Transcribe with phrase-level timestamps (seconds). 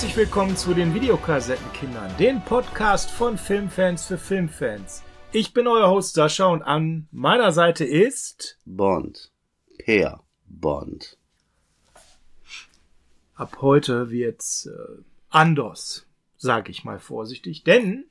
[0.00, 5.02] Herzlich willkommen zu den Videokassettenkindern, den Podcast von Filmfans für Filmfans.
[5.30, 9.30] Ich bin euer Host Sascha und an meiner Seite ist Bond.
[9.76, 11.18] Per Bond.
[13.34, 16.06] ab heute wird's äh, anders,
[16.38, 18.06] sage ich mal vorsichtig, denn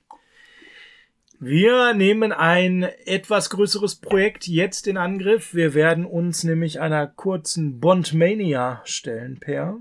[1.39, 5.55] wir nehmen ein etwas größeres Projekt jetzt in Angriff.
[5.55, 9.79] Wir werden uns nämlich einer kurzen Bondmania stellen, Per.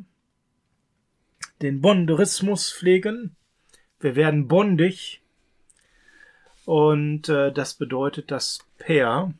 [1.62, 3.37] Den Bonderismus pflegen.
[4.01, 5.23] Wir werden bondig.
[6.65, 9.33] Und äh, das bedeutet, dass Per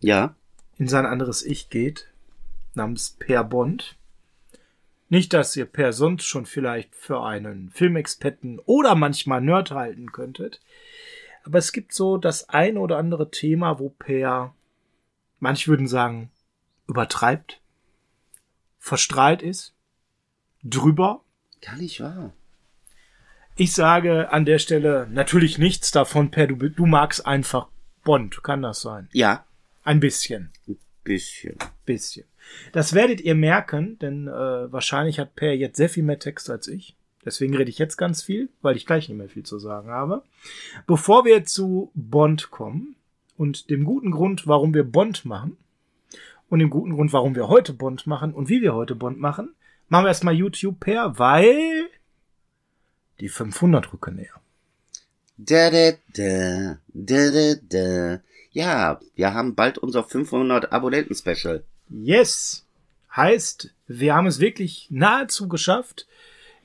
[0.00, 0.36] Ja,
[0.76, 2.08] in sein anderes Ich geht,
[2.74, 3.96] namens Per Bond.
[5.08, 10.60] Nicht, dass ihr Per sonst schon vielleicht für einen Filmexperten oder manchmal Nerd halten könntet.
[11.44, 14.54] Aber es gibt so das ein oder andere Thema, wo Per,
[15.40, 16.30] manche würden sagen,
[16.86, 17.60] übertreibt,
[18.88, 19.74] verstrahlt ist,
[20.64, 21.22] drüber.
[21.60, 22.32] gar nicht wahr.
[23.56, 27.68] Ich sage an der Stelle natürlich nichts davon, Per, du, du magst einfach
[28.04, 29.08] Bond, kann das sein?
[29.12, 29.44] Ja,
[29.84, 30.50] Ein bisschen.
[31.04, 31.56] bisschen.
[31.84, 32.24] bisschen.
[32.72, 36.68] Das werdet ihr merken, denn äh, wahrscheinlich hat Per jetzt sehr viel mehr Text als
[36.68, 36.96] ich.
[37.24, 40.22] Deswegen rede ich jetzt ganz viel, weil ich gleich nicht mehr viel zu sagen habe.
[40.86, 42.94] Bevor wir zu Bond kommen
[43.36, 45.56] und dem guten Grund, warum wir Bond machen
[46.48, 49.54] und dem guten Grund, warum wir heute Bond machen und wie wir heute Bond machen,
[49.88, 51.88] machen wir erstmal YouTube Per, weil
[53.20, 54.40] die 500 rücken näher.
[55.36, 58.20] Da, da, da, da, da, da.
[58.50, 61.62] Ja, wir haben bald unser 500 Abonnenten-Special.
[61.90, 62.64] Yes.
[63.14, 66.06] Heißt, wir haben es wirklich nahezu geschafft.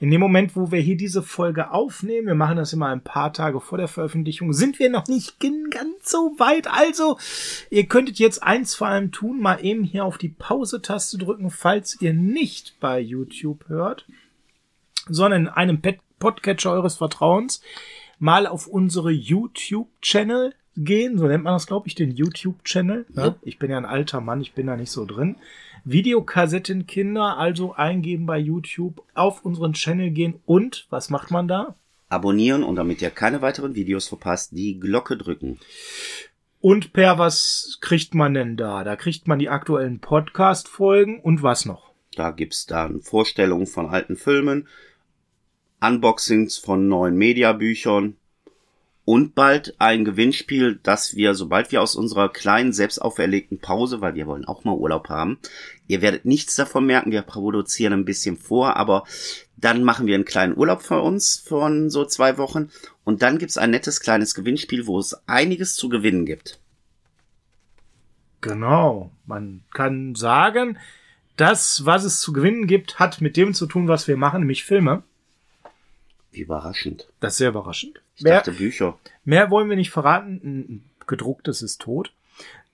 [0.04, 3.32] In dem Moment, wo wir hier diese Folge aufnehmen, wir machen das immer ein paar
[3.32, 6.68] Tage vor der Veröffentlichung, sind wir noch nicht ganz so weit.
[6.68, 7.18] Also,
[7.70, 12.02] ihr könntet jetzt eins vor allem tun, mal eben hier auf die Pause-Taste drücken, falls
[12.02, 14.06] ihr nicht bei YouTube hört,
[15.08, 15.82] sondern in einem
[16.20, 17.62] Podcatcher eures Vertrauens
[18.20, 23.06] mal auf unsere YouTube-Channel gehen, so nennt man das, glaube ich, den YouTube-Channel.
[23.16, 23.26] Ja.
[23.26, 23.36] Ja.
[23.42, 25.36] Ich bin ja ein alter Mann, ich bin da nicht so drin.
[25.86, 31.76] Videokassettenkinder, also eingeben bei YouTube, auf unseren Channel gehen und, was macht man da?
[32.10, 35.60] Abonnieren und damit ihr keine weiteren Videos verpasst, die Glocke drücken.
[36.62, 38.86] Und per was kriegt man denn da?
[38.86, 41.92] Da kriegt man die aktuellen Podcast-Folgen und was noch?
[42.16, 44.68] Da gibt's dann Vorstellungen von alten Filmen,
[45.82, 48.16] Unboxings von neuen Mediabüchern
[49.06, 54.16] und bald ein Gewinnspiel, das wir, sobald wir aus unserer kleinen, selbst auferlegten Pause, weil
[54.16, 55.40] wir wollen auch mal Urlaub haben,
[55.88, 59.04] ihr werdet nichts davon merken, wir produzieren ein bisschen vor, aber
[59.58, 62.70] dann machen wir einen kleinen Urlaub für uns von so zwei Wochen
[63.04, 66.60] und dann gibt's ein nettes kleines Gewinnspiel, wo es einiges zu gewinnen gibt.
[68.42, 69.12] Genau.
[69.26, 70.78] Man kann sagen,
[71.38, 74.66] das, was es zu gewinnen gibt, hat mit dem zu tun, was wir machen, nämlich
[74.66, 75.04] Filme.
[76.32, 77.08] Wie überraschend.
[77.20, 78.03] Das ist sehr überraschend.
[78.24, 78.98] Ich Mehr, dachte Bücher.
[79.26, 80.90] mehr wollen wir nicht verraten.
[81.08, 82.14] Gedrucktes ist tot.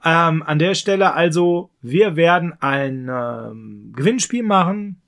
[0.05, 5.01] Ähm, an der Stelle also, wir werden ein ähm, Gewinnspiel machen.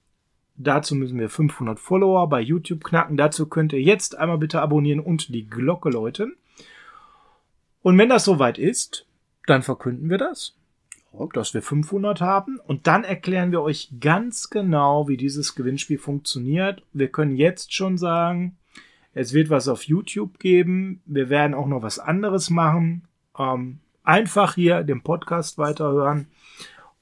[0.56, 3.18] Dazu müssen wir 500 Follower bei YouTube knacken.
[3.18, 6.36] Dazu könnt ihr jetzt einmal bitte abonnieren und die Glocke läuten.
[7.84, 9.06] Und wenn das soweit ist,
[9.46, 10.56] dann verkünden wir das,
[11.34, 12.60] dass wir 500 haben.
[12.60, 16.82] Und dann erklären wir euch ganz genau, wie dieses Gewinnspiel funktioniert.
[16.94, 18.58] Wir können jetzt schon sagen,
[19.14, 21.02] es wird was auf YouTube geben.
[21.06, 23.08] Wir werden auch noch was anderes machen.
[23.38, 26.28] Ähm, einfach hier den Podcast weiterhören.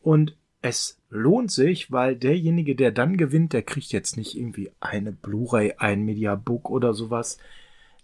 [0.01, 5.11] Und es lohnt sich, weil derjenige, der dann gewinnt, der kriegt jetzt nicht irgendwie eine
[5.11, 7.37] Blu-ray, ein Mediabook oder sowas.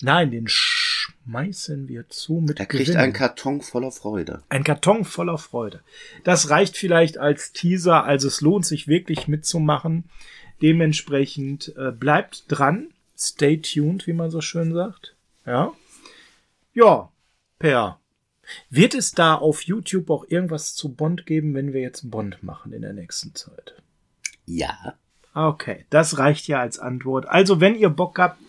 [0.02, 4.44] Nein, den schmeißen wir zu mit Er kriegt einen Karton voller Freude.
[4.50, 5.82] Ein Karton voller Freude.
[6.24, 10.06] Das reicht vielleicht als Teaser, also es lohnt sich wirklich mitzumachen.
[10.62, 15.16] Dementsprechend äh, bleibt dran, stay tuned, wie man so schön sagt.
[15.46, 15.74] Ja.
[16.74, 17.12] Ja,
[17.60, 18.00] Per.
[18.70, 22.74] Wird es da auf YouTube auch irgendwas zu Bond geben, wenn wir jetzt Bond machen
[22.74, 23.82] in der nächsten Zeit?
[24.46, 24.96] Ja.
[25.34, 27.28] Okay, das reicht ja als Antwort.
[27.28, 28.40] Also, wenn ihr Bock habt,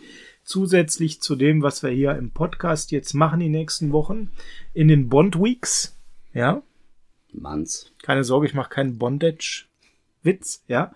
[0.45, 4.31] zusätzlich zu dem, was wir hier im Podcast jetzt machen die nächsten Wochen,
[4.75, 5.97] in den Bond Weeks,
[6.33, 6.63] ja,
[7.33, 7.93] Manns.
[8.03, 10.93] keine Sorge, ich mache keinen Bondage-Witz, ja,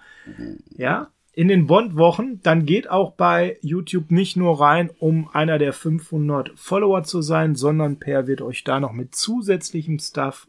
[0.77, 5.73] ja, in den Bond-Wochen, dann geht auch bei YouTube nicht nur rein, um einer der
[5.73, 10.47] 500 Follower zu sein, sondern Per wird euch da noch mit zusätzlichem Stuff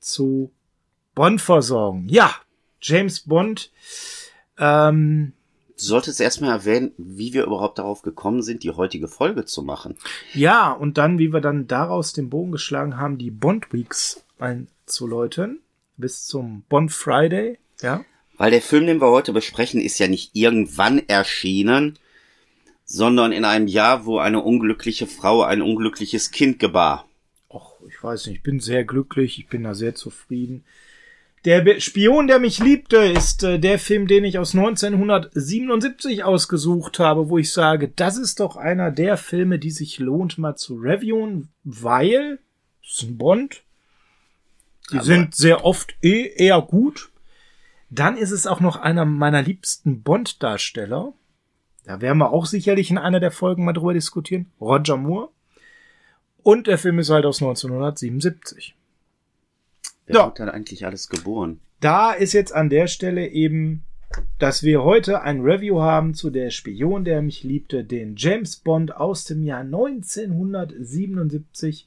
[0.00, 0.50] zu
[1.14, 2.06] Bond versorgen.
[2.08, 2.34] Ja,
[2.80, 3.72] James Bond,
[4.56, 5.34] ähm,
[5.76, 9.98] Du solltest erstmal erwähnen, wie wir überhaupt darauf gekommen sind, die heutige Folge zu machen.
[10.32, 15.60] Ja, und dann, wie wir dann daraus den Bogen geschlagen haben, die Bond Weeks einzuläuten,
[15.98, 18.02] bis zum Bond Friday, ja.
[18.36, 21.98] Weil der Film, den wir heute besprechen, ist ja nicht irgendwann erschienen,
[22.84, 27.08] sondern in einem Jahr, wo eine unglückliche Frau ein unglückliches Kind gebar.
[27.48, 30.64] Och, ich weiß nicht, ich bin sehr glücklich, ich bin da sehr zufrieden.
[31.44, 37.28] Der Spion, der mich liebte, ist äh, der Film, den ich aus 1977 ausgesucht habe,
[37.28, 41.48] wo ich sage, das ist doch einer der Filme, die sich lohnt mal zu reviewen,
[41.64, 42.38] weil
[42.84, 43.62] es ist ein Bond.
[44.92, 47.10] Die Aber- sind sehr oft eh eher gut.
[47.94, 51.12] Dann ist es auch noch einer meiner liebsten Bond-Darsteller.
[51.84, 54.46] Da werden wir auch sicherlich in einer der Folgen mal drüber diskutieren.
[54.60, 55.28] Roger Moore.
[56.42, 58.74] Und der Film ist halt aus 1977.
[60.06, 60.24] Wer Ja.
[60.26, 61.60] wird denn eigentlich alles geboren?
[61.80, 63.82] Da ist jetzt an der Stelle eben,
[64.38, 68.96] dass wir heute ein Review haben zu der Spion, der mich liebte, den James Bond
[68.96, 71.86] aus dem Jahr 1977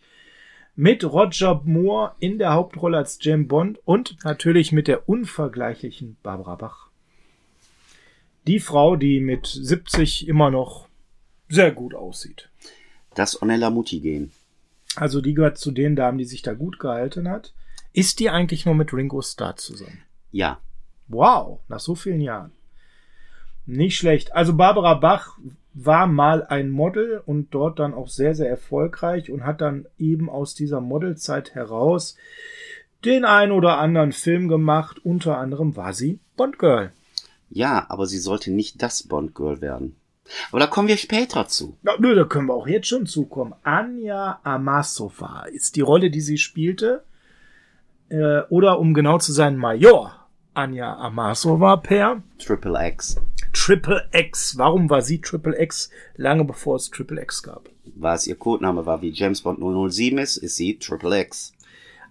[0.75, 6.56] mit Roger Moore in der Hauptrolle als James Bond und natürlich mit der unvergleichlichen Barbara
[6.56, 6.89] Bach.
[8.48, 10.88] Die Frau, die mit 70 immer noch
[11.50, 12.50] sehr gut aussieht.
[13.16, 14.31] Das Onella Mutti gehen.
[14.95, 17.54] Also die gehört zu den Damen, die sich da gut gehalten hat.
[17.94, 20.04] Ist die eigentlich nur mit Ringo Starr zusammen?
[20.31, 20.60] Ja.
[21.07, 22.51] Wow, nach so vielen Jahren.
[23.66, 24.33] Nicht schlecht.
[24.33, 25.38] Also Barbara Bach
[25.75, 30.30] war mal ein Model und dort dann auch sehr, sehr erfolgreich und hat dann eben
[30.30, 32.16] aus dieser Modelzeit heraus
[33.04, 35.00] den ein oder anderen Film gemacht.
[35.04, 36.92] Unter anderem war sie Bond Girl.
[37.50, 39.95] Ja, aber sie sollte nicht das Bond-Girl werden.
[40.51, 41.77] Aber da kommen wir später zu.
[41.83, 43.54] Ja, nö, da können wir auch jetzt schon zukommen.
[43.63, 47.04] Anja Amasova ist die Rolle, die sie spielte.
[48.10, 53.18] Äh, oder um genau zu sein, Major Anja Amasova per Triple X.
[53.65, 54.59] Triple X.
[54.59, 57.67] Warum war sie Triple X lange bevor es Triple X gab?
[57.95, 59.59] Weil es ihr Codename war, wie James Bond
[59.91, 61.51] 007 ist, ist sie Triple X.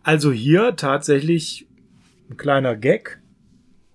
[0.02, 1.68] Also hier tatsächlich
[2.28, 3.20] ein kleiner Gag.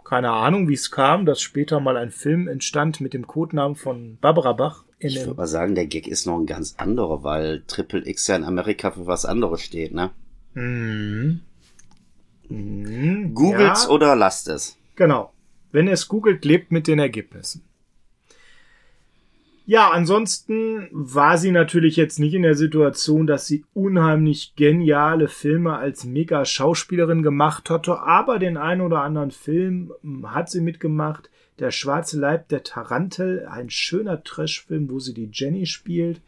[0.05, 4.17] Keine Ahnung, wie es kam, dass später mal ein Film entstand mit dem Codenamen von
[4.21, 4.85] Barbara Bach.
[4.97, 8.37] Ich würde mal sagen, der Gag ist noch ein ganz anderer, weil Triple X ja
[8.37, 10.11] in Amerika für was anderes steht, ne?
[10.53, 11.41] Mhm.
[12.47, 13.33] Mhm.
[13.33, 13.89] Googles Ja.
[13.89, 14.77] oder lasst es.
[14.95, 15.33] Genau.
[15.71, 17.63] Wenn ihr es googelt, lebt mit den Ergebnissen.
[19.69, 25.77] Ja, ansonsten war sie natürlich jetzt nicht in der Situation, dass sie unheimlich geniale Filme
[25.77, 29.93] als Mega-Schauspielerin gemacht hatte, aber den einen oder anderen Film
[30.23, 31.29] hat sie mitgemacht.
[31.59, 36.19] Der schwarze Leib der Tarantel, ein schöner Trashfilm, wo sie die Jenny spielt.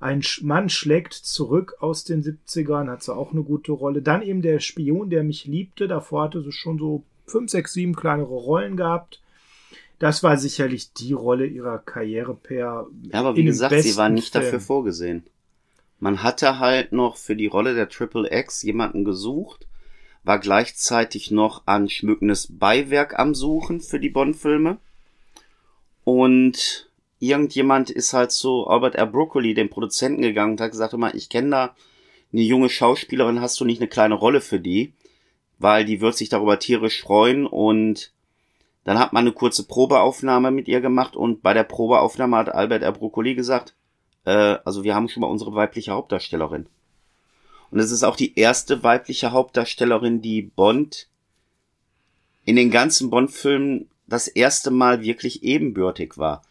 [0.00, 4.00] Ein Mann schlägt zurück aus den 70ern, hat sie auch eine gute Rolle.
[4.00, 5.88] Dann eben der Spion, der mich liebte.
[5.88, 9.20] Davor hatte sie schon so fünf, sechs, sieben kleinere Rollen gehabt.
[9.98, 12.86] Das war sicherlich die Rolle ihrer Karriere per.
[13.02, 14.44] Ja, aber wie gesagt, sie war nicht Film.
[14.44, 15.24] dafür vorgesehen.
[16.00, 19.66] Man hatte halt noch für die Rolle der Triple X jemanden gesucht,
[20.24, 24.78] war gleichzeitig noch an schmückendes Beiwerk am Suchen für die Bond-Filme.
[26.02, 26.90] Und
[27.20, 29.06] irgendjemand ist halt zu Albert R.
[29.06, 31.76] Broccoli, dem Produzenten, gegangen und hat gesagt, mal, ich kenne da
[32.32, 34.92] eine junge Schauspielerin, hast du nicht eine kleine Rolle für die?
[35.62, 38.12] Weil die wird sich darüber tierisch freuen und
[38.84, 42.82] dann hat man eine kurze Probeaufnahme mit ihr gemacht und bei der Probeaufnahme hat Albert
[42.82, 42.92] R.
[42.92, 43.74] Broccoli gesagt,
[44.24, 46.66] äh, also wir haben schon mal unsere weibliche Hauptdarstellerin.
[47.70, 51.08] Und es ist auch die erste weibliche Hauptdarstellerin, die Bond
[52.44, 56.42] in den ganzen Bond-Filmen das erste Mal wirklich ebenbürtig war.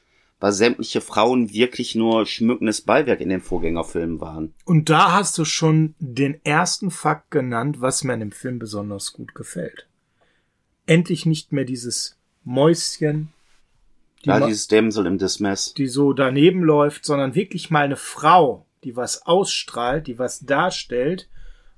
[0.42, 4.54] Weil sämtliche Frauen wirklich nur schmückendes Beiwerk in den Vorgängerfilmen waren.
[4.66, 9.14] Und da hast du schon den ersten Fakt genannt, was mir an dem Film besonders
[9.14, 9.88] gut gefällt.
[10.88, 13.30] Endlich nicht mehr dieses Mäuschen,
[14.26, 15.74] die, Ja, dieses Damsel im Dismiss.
[15.76, 21.30] die so daneben läuft, sondern wirklich mal eine Frau, die was ausstrahlt, die was darstellt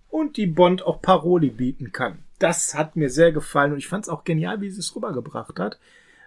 [0.10, 2.20] und die Bond auch Paroli bieten kann.
[2.40, 5.60] Das hat mir sehr gefallen und ich fand es auch genial, wie sie es rübergebracht
[5.60, 5.80] hat,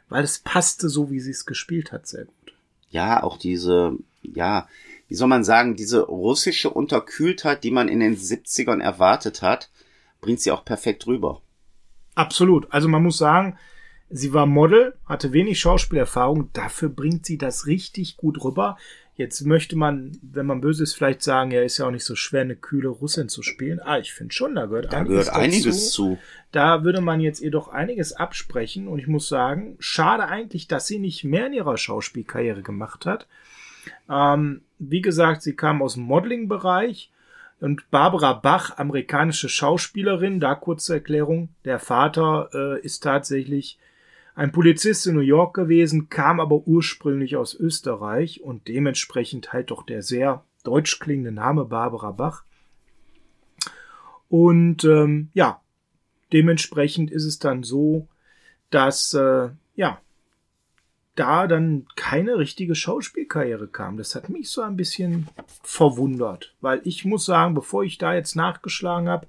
[0.09, 2.55] weil es passte so, wie sie es gespielt hat, sehr gut.
[2.91, 4.69] ja, auch diese, ja,
[5.09, 9.71] wie soll man sagen, diese russische Unterkühltheit, die man in den 70ern erwartet hat,
[10.21, 11.43] bringt sie auch perfekt rüber.
[12.15, 12.73] Absolut.
[12.73, 13.59] Also man muss sagen,
[14.09, 18.77] sie war Model, hatte wenig Schauspielerfahrung, dafür bringt sie das richtig gut rüber.
[19.17, 22.15] Jetzt möchte man, wenn man böse ist, vielleicht sagen, ja, ist ja auch nicht so
[22.15, 23.81] schwer, eine kühle Russin zu spielen.
[23.83, 26.19] Ah, ich finde schon, da gehört Da einiges gehört einiges zu.
[26.53, 30.87] Da würde man jetzt ihr doch einiges absprechen und ich muss sagen, schade eigentlich, dass
[30.87, 33.27] sie nicht mehr in ihrer Schauspielkarriere gemacht hat.
[34.11, 37.11] Ähm, wie gesagt, sie kam aus dem Modeling-Bereich
[37.61, 43.79] und Barbara Bach, amerikanische Schauspielerin, da kurze Erklärung, der Vater äh, ist tatsächlich
[44.37, 49.83] ein Polizist in New York gewesen, kam aber ursprünglich aus Österreich und dementsprechend halt doch
[49.85, 52.45] der sehr deutsch klingende Name Barbara Bach.
[54.29, 55.63] Und ähm, ja,
[56.35, 58.09] dementsprechend ist es dann so,
[58.69, 60.01] dass äh, ja
[61.17, 63.97] da dann keine richtige Schauspielkarriere kam.
[63.97, 65.29] Das hat mich so ein bisschen
[65.63, 69.27] verwundert, weil ich muss sagen, bevor ich da jetzt nachgeschlagen habe,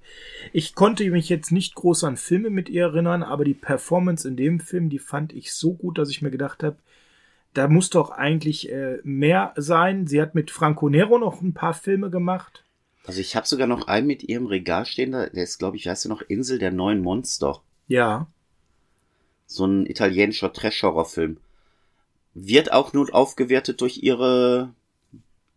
[0.54, 4.36] ich konnte mich jetzt nicht groß an Filme mit ihr erinnern, aber die Performance in
[4.36, 6.78] dem Film, die fand ich so gut, dass ich mir gedacht habe,
[7.54, 10.06] da muss doch eigentlich äh, mehr sein.
[10.06, 12.64] Sie hat mit Franco Nero noch ein paar Filme gemacht.
[13.06, 16.06] Also ich habe sogar noch einen mit ihrem Regal stehen, der ist, glaube ich, heißt
[16.06, 17.62] du noch Insel der neuen Monster.
[17.88, 18.28] Ja.
[19.46, 21.38] So ein italienischer Trash-Horror-Film.
[22.40, 24.72] Wird auch nur aufgewertet durch ihre,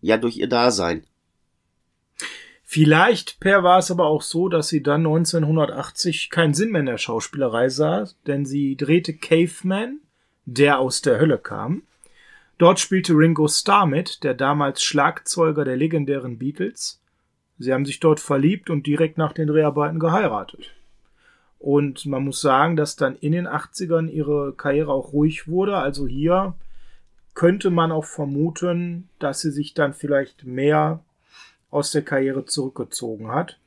[0.00, 1.04] ja, durch ihr Dasein.
[2.64, 6.86] Vielleicht per war es aber auch so, dass sie dann 1980 keinen Sinn mehr in
[6.86, 9.98] der Schauspielerei sah, denn sie drehte Caveman,
[10.46, 11.82] der aus der Hölle kam.
[12.56, 17.02] Dort spielte Ringo Starr mit, der damals Schlagzeuger der legendären Beatles.
[17.58, 20.72] Sie haben sich dort verliebt und direkt nach den Dreharbeiten geheiratet.
[21.58, 25.76] Und man muss sagen, dass dann in den 80ern ihre Karriere auch ruhig wurde.
[25.76, 26.54] Also hier
[27.34, 31.02] könnte man auch vermuten, dass sie sich dann vielleicht mehr
[31.70, 33.58] aus der Karriere zurückgezogen hat.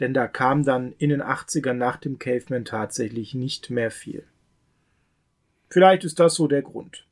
[0.00, 4.24] Denn da kam dann in den 80ern nach dem Caveman tatsächlich nicht mehr viel.
[5.68, 7.04] Vielleicht ist das so der Grund.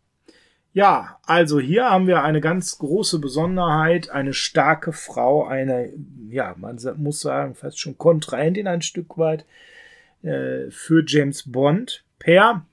[0.73, 5.93] Ja, also hier haben wir eine ganz große Besonderheit, eine starke Frau, eine,
[6.29, 9.47] ja, man muss sagen, fast schon Kontrahentin ein Stück weit
[10.23, 12.05] äh, für James Bond.
[12.19, 12.67] Per,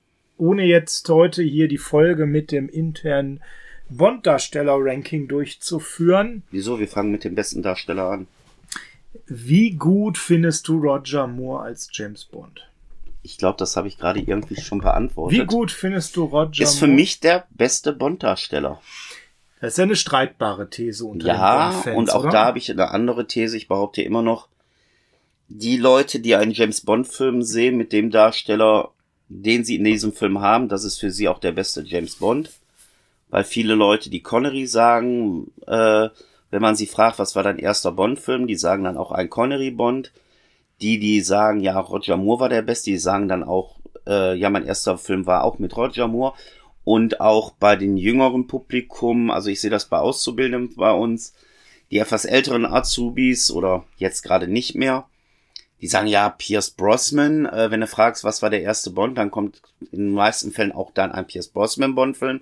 [0.43, 3.41] ohne jetzt heute hier die Folge mit dem internen
[3.89, 6.43] Bond-Darsteller-Ranking durchzuführen.
[6.51, 6.79] Wieso?
[6.79, 8.27] Wir fangen mit dem besten Darsteller an.
[9.27, 12.67] Wie gut findest du Roger Moore als James Bond?
[13.21, 15.39] Ich glaube, das habe ich gerade irgendwie schon beantwortet.
[15.39, 16.95] Wie gut findest du Roger Ist für Moore?
[16.95, 18.81] mich der beste Bond-Darsteller.
[19.61, 22.31] Das ist ja eine streitbare These unter Ja, den Bond-Fans, und auch oder?
[22.31, 23.55] da habe ich eine andere These.
[23.55, 24.49] Ich behaupte immer noch,
[25.47, 28.91] die Leute, die einen James Bond-Film sehen mit dem Darsteller,
[29.41, 32.51] den sie in diesem Film haben, das ist für sie auch der beste James Bond.
[33.29, 36.09] Weil viele Leute, die Connery sagen, äh,
[36.51, 40.11] wenn man sie fragt, was war dein erster Bond-Film, die sagen dann auch ein Connery-Bond.
[40.81, 44.51] Die, die sagen, ja, Roger Moore war der Beste, die sagen dann auch, äh, ja,
[44.51, 46.35] mein erster Film war auch mit Roger Moore.
[46.83, 51.33] Und auch bei den jüngeren Publikum, also ich sehe das bei Auszubildenden bei uns,
[51.89, 55.07] die etwas älteren Azubis oder jetzt gerade nicht mehr,
[55.83, 59.31] die sagen ja, Pierce Brosnan, äh, wenn du fragst, was war der erste Bond, dann
[59.31, 59.61] kommt
[59.91, 62.39] in den meisten Fällen auch dann ein Pierce Brosnan Bond-Film.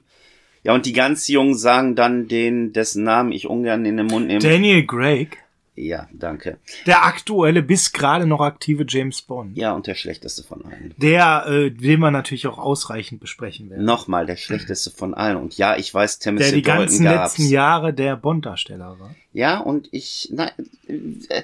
[0.63, 4.27] Ja, und die ganz Jungen sagen dann den, dessen Namen ich ungern in den Mund
[4.27, 4.41] nehme.
[4.41, 5.39] Daniel Craig,
[5.73, 6.59] ja, danke.
[6.85, 9.57] der aktuelle, bis gerade noch aktive James Bond.
[9.57, 10.93] Ja, und der schlechteste von allen.
[10.97, 13.85] Der, äh, den wir natürlich auch ausreichend besprechen werden.
[13.85, 15.37] Nochmal, der schlechteste von allen.
[15.37, 17.39] Und ja, ich weiß, Timothy der die Dalton ganzen gab's.
[17.39, 19.15] letzten Jahre der Bond-Darsteller war.
[19.33, 20.51] Ja, und ich, na,
[20.87, 21.41] äh,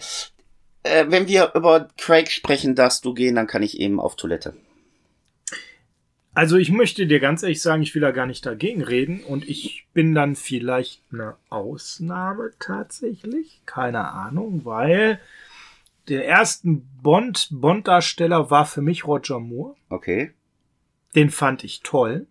[0.88, 4.54] äh, wenn wir über Craig sprechen, darfst du gehen, dann kann ich eben auf Toilette.
[6.34, 9.50] Also ich möchte dir ganz ehrlich sagen, ich will da gar nicht dagegen reden und
[9.50, 15.20] ich bin dann vielleicht eine Ausnahme tatsächlich, keine Ahnung, weil
[16.08, 19.76] der ersten Bond Bond-Darsteller war für mich Roger Moore.
[19.90, 20.34] Okay.
[21.16, 22.28] Den fand ich toll.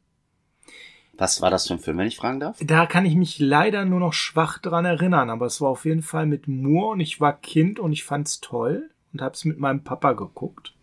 [1.18, 2.58] Was war das für ein Film, wenn ich fragen darf?
[2.60, 6.02] Da kann ich mich leider nur noch schwach dran erinnern, aber es war auf jeden
[6.02, 9.82] Fall mit Moore und ich war Kind und ich fand's toll und hab's mit meinem
[9.82, 10.74] Papa geguckt.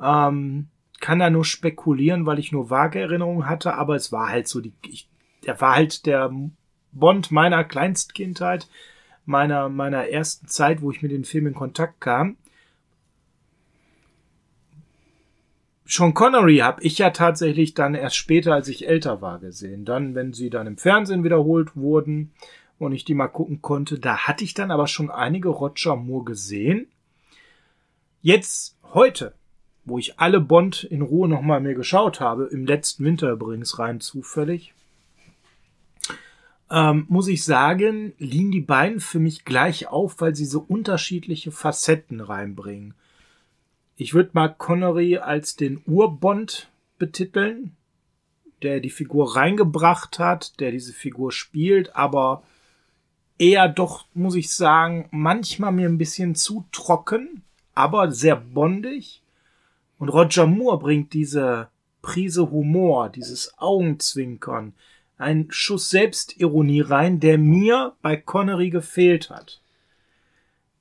[0.00, 0.68] Ähm,
[1.00, 4.60] kann da nur spekulieren, weil ich nur vage Erinnerungen hatte, aber es war halt so
[4.60, 5.08] die, ich,
[5.44, 6.32] der war halt der
[6.92, 8.68] Bond meiner Kleinstkindheit,
[9.26, 12.36] meiner, meiner ersten Zeit, wo ich mit den Filmen in Kontakt kam.
[15.86, 19.84] Sean Connery habe ich ja tatsächlich dann erst später, als ich älter war, gesehen.
[19.84, 22.32] Dann, wenn sie dann im Fernsehen wiederholt wurden
[22.78, 26.24] und ich die mal gucken konnte, da hatte ich dann aber schon einige Roger Moore
[26.24, 26.86] gesehen.
[28.22, 29.34] Jetzt, heute,
[29.84, 34.00] wo ich alle Bond in Ruhe nochmal mir geschaut habe, im letzten Winter übrigens rein
[34.00, 34.72] zufällig,
[36.70, 41.52] ähm, muss ich sagen, liegen die beiden für mich gleich auf, weil sie so unterschiedliche
[41.52, 42.94] Facetten reinbringen.
[43.96, 47.76] Ich würde mal Connery als den Urbond betiteln,
[48.62, 52.42] der die Figur reingebracht hat, der diese Figur spielt, aber
[53.38, 57.42] eher doch, muss ich sagen, manchmal mir ein bisschen zu trocken,
[57.74, 59.22] aber sehr bondig.
[59.98, 61.68] Und Roger Moore bringt diese
[62.02, 64.74] Prise Humor, dieses Augenzwinkern,
[65.18, 69.60] einen Schuss Selbstironie rein, der mir bei Connery gefehlt hat.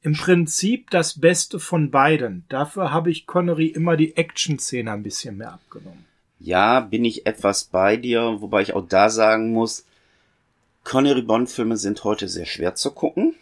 [0.03, 2.43] Im Prinzip das Beste von beiden.
[2.49, 6.05] Dafür habe ich Connery immer die Action-Szene ein bisschen mehr abgenommen.
[6.39, 9.85] Ja, bin ich etwas bei dir, wobei ich auch da sagen muss,
[10.83, 13.35] Connery Bond-Filme sind heute sehr schwer zu gucken.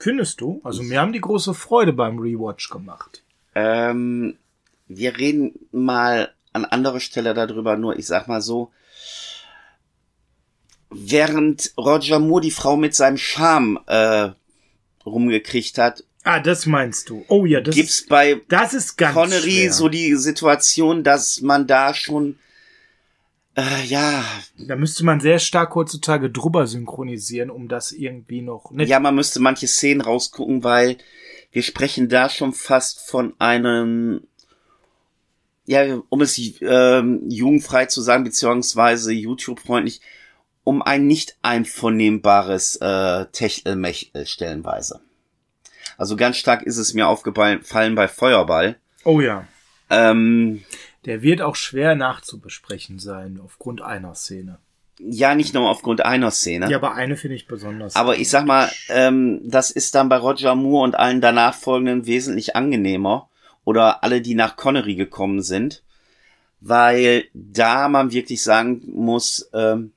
[0.00, 0.60] Findest du?
[0.64, 3.22] Also mir haben die große Freude beim Rewatch gemacht.
[3.54, 4.36] Ähm,
[4.88, 8.72] wir reden mal an anderer Stelle darüber, nur ich sag mal so,
[10.90, 14.30] während Roger Moore die Frau mit seinem Charme äh,
[15.06, 17.24] rumgekriegt hat, Ah, das meinst du.
[17.26, 19.72] Oh ja, das gibt's ist, bei das ist ganz Connery schwer.
[19.72, 22.38] so die Situation, dass man da schon
[23.56, 24.24] äh, ja,
[24.56, 28.70] Da müsste man sehr stark heutzutage drüber synchronisieren, um das irgendwie noch.
[28.70, 30.96] Ne, ja, man müsste manche Szenen rausgucken, weil
[31.50, 34.22] wir sprechen da schon fast von einem
[35.64, 40.00] ja, um es ähm, jugendfrei zu sagen, beziehungsweise YouTube-freundlich,
[40.64, 45.00] um ein nicht einvernehmbares äh, Techtelmechtel stellenweise.
[45.98, 48.76] Also ganz stark ist es mir aufgefallen bei Feuerball.
[49.04, 49.46] Oh ja.
[49.90, 50.62] Ähm,
[51.04, 54.58] Der wird auch schwer nachzubesprechen sein, aufgrund einer Szene.
[54.98, 56.70] ja, nicht nur aufgrund einer Szene.
[56.70, 57.96] Ja, aber eine finde ich besonders.
[57.96, 62.06] Aber ich sag mal, ähm, das ist dann bei Roger Moore und allen danach folgenden
[62.06, 63.28] wesentlich angenehmer.
[63.64, 65.82] Oder alle, die nach Connery gekommen sind.
[66.60, 69.92] Weil da man wirklich sagen muss, ähm,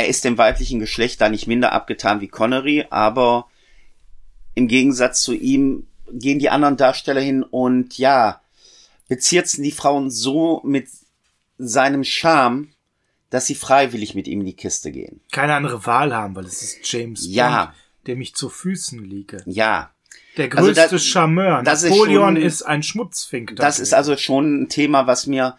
[0.00, 3.46] er ist dem weiblichen Geschlecht da nicht minder abgetan wie Connery, aber
[4.54, 8.40] im Gegensatz zu ihm gehen die anderen Darsteller hin und ja,
[9.08, 10.88] bezirzen die Frauen so mit
[11.58, 12.68] seinem Charme,
[13.30, 15.20] dass sie freiwillig mit ihm in die Kiste gehen.
[15.30, 17.66] keine andere Wahl haben, weil es ist James Ja.
[17.66, 17.76] Bond,
[18.06, 19.42] der mich zu Füßen liege.
[19.46, 19.90] Ja,
[20.36, 21.62] Der Also größte das- Charmeur.
[21.64, 23.56] das ist Napoleon schon- ist ein Schmutzfink.
[23.56, 25.58] Das ist also schon ein Thema, was mir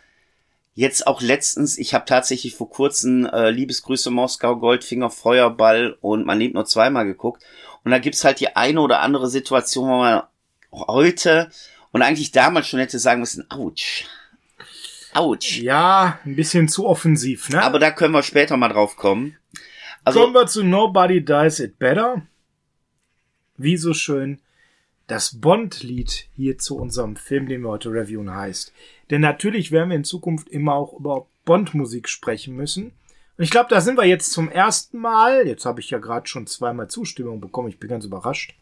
[0.74, 6.40] jetzt auch letztens, ich habe tatsächlich vor kurzem äh, Liebesgrüße Moskau, Goldfinger, Feuerball und man
[6.40, 7.44] lebt nur zweimal geguckt.
[7.84, 10.24] Und da gibt's halt die eine oder andere Situation, wo man
[10.72, 11.50] heute
[11.92, 14.06] und eigentlich damals schon hätte sagen müssen, ouch.
[15.13, 15.58] Ouch.
[15.58, 17.62] Ja, ein bisschen zu offensiv, ne?
[17.62, 19.36] Aber da können wir später mal drauf kommen.
[20.06, 22.22] Also, Kommen wir zu Nobody Dies It Better.
[23.58, 24.39] Wie so schön
[25.12, 28.71] das Bond-Lied hier zu unserem Film, den wir heute reviewen, heißt.
[29.10, 32.93] Denn natürlich werden wir in Zukunft immer auch über Bond-Musik sprechen müssen.
[33.38, 36.28] Und ich glaube, da sind wir jetzt zum ersten Mal, jetzt habe ich ja gerade
[36.28, 38.56] schon zweimal Zustimmung bekommen, ich bin ganz überrascht,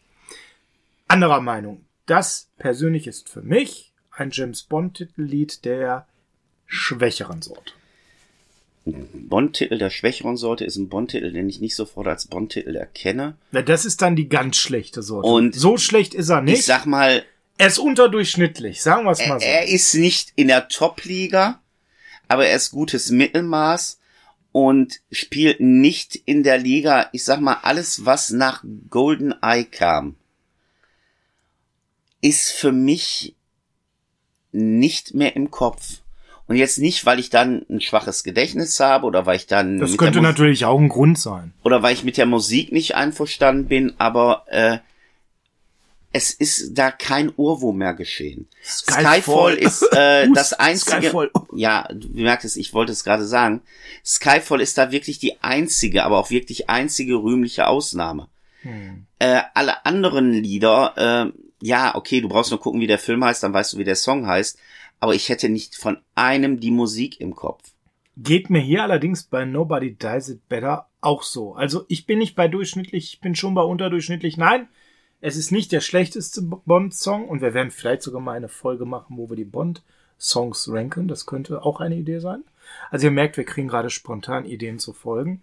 [1.06, 1.84] anderer Meinung.
[2.06, 6.08] Das persönlich ist für mich ein James Bond-Titellied der
[6.66, 7.74] schwächeren Sorte.
[8.84, 13.36] Bond-Titel der schwächeren Sorte ist ein Bond-Titel, den ich nicht sofort als Bond-Titel erkenne.
[13.52, 15.28] Na, das ist dann die ganz schlechte Sorte.
[15.28, 16.60] Und so schlecht ist er nicht.
[16.60, 17.24] Ich sag mal,
[17.58, 19.46] Er ist unterdurchschnittlich, sagen wir es mal so.
[19.46, 21.60] Er ist nicht in der Top-Liga,
[22.26, 24.00] aber er ist gutes Mittelmaß
[24.52, 30.16] und spielt nicht in der Liga, ich sag mal, alles, was nach Golden Eye kam,
[32.22, 33.36] ist für mich
[34.52, 35.99] nicht mehr im Kopf.
[36.50, 39.96] Und jetzt nicht, weil ich dann ein schwaches Gedächtnis habe oder weil ich dann das
[39.96, 41.52] könnte natürlich auch ein Grund sein.
[41.62, 44.78] oder weil ich mit der Musik nicht einverstanden bin, aber äh,
[46.12, 48.48] es ist da kein Urwurm mehr geschehen.
[48.64, 49.22] Skyfall.
[49.22, 50.96] Skyfall, ist äh, das einzige.
[50.96, 51.30] Skyfall.
[51.54, 53.62] Ja, du merkst es, ich wollte es gerade sagen.
[54.04, 58.26] Skyfall ist da wirklich die einzige, aber auch wirklich einzige rühmliche Ausnahme.
[58.62, 59.06] Hm.
[59.20, 61.32] Äh, alle anderen Lieder, äh,
[61.62, 63.94] ja, okay, du brauchst nur gucken, wie der Film heißt, dann weißt du, wie der
[63.94, 64.58] Song heißt.
[65.00, 67.72] Aber ich hätte nicht von einem die Musik im Kopf.
[68.16, 71.54] Geht mir hier allerdings bei Nobody Dies It Better auch so.
[71.54, 74.36] Also ich bin nicht bei durchschnittlich, ich bin schon bei unterdurchschnittlich.
[74.36, 74.68] Nein,
[75.22, 79.16] es ist nicht der schlechteste Bond-Song und wir werden vielleicht sogar mal eine Folge machen,
[79.16, 81.08] wo wir die Bond-Songs ranken.
[81.08, 82.44] Das könnte auch eine Idee sein.
[82.90, 85.42] Also ihr merkt, wir kriegen gerade spontan Ideen zu folgen.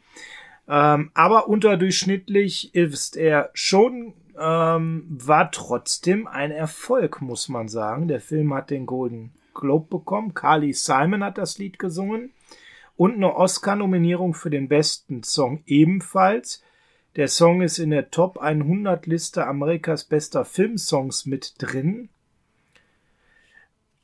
[0.67, 8.07] Ähm, aber unterdurchschnittlich ist er schon, ähm, war trotzdem ein Erfolg, muss man sagen.
[8.07, 10.33] Der Film hat den Golden Globe bekommen.
[10.33, 12.31] Carly Simon hat das Lied gesungen.
[12.95, 16.63] Und eine Oscar-Nominierung für den besten Song ebenfalls.
[17.15, 22.09] Der Song ist in der Top 100 Liste Amerikas bester Filmsongs mit drin.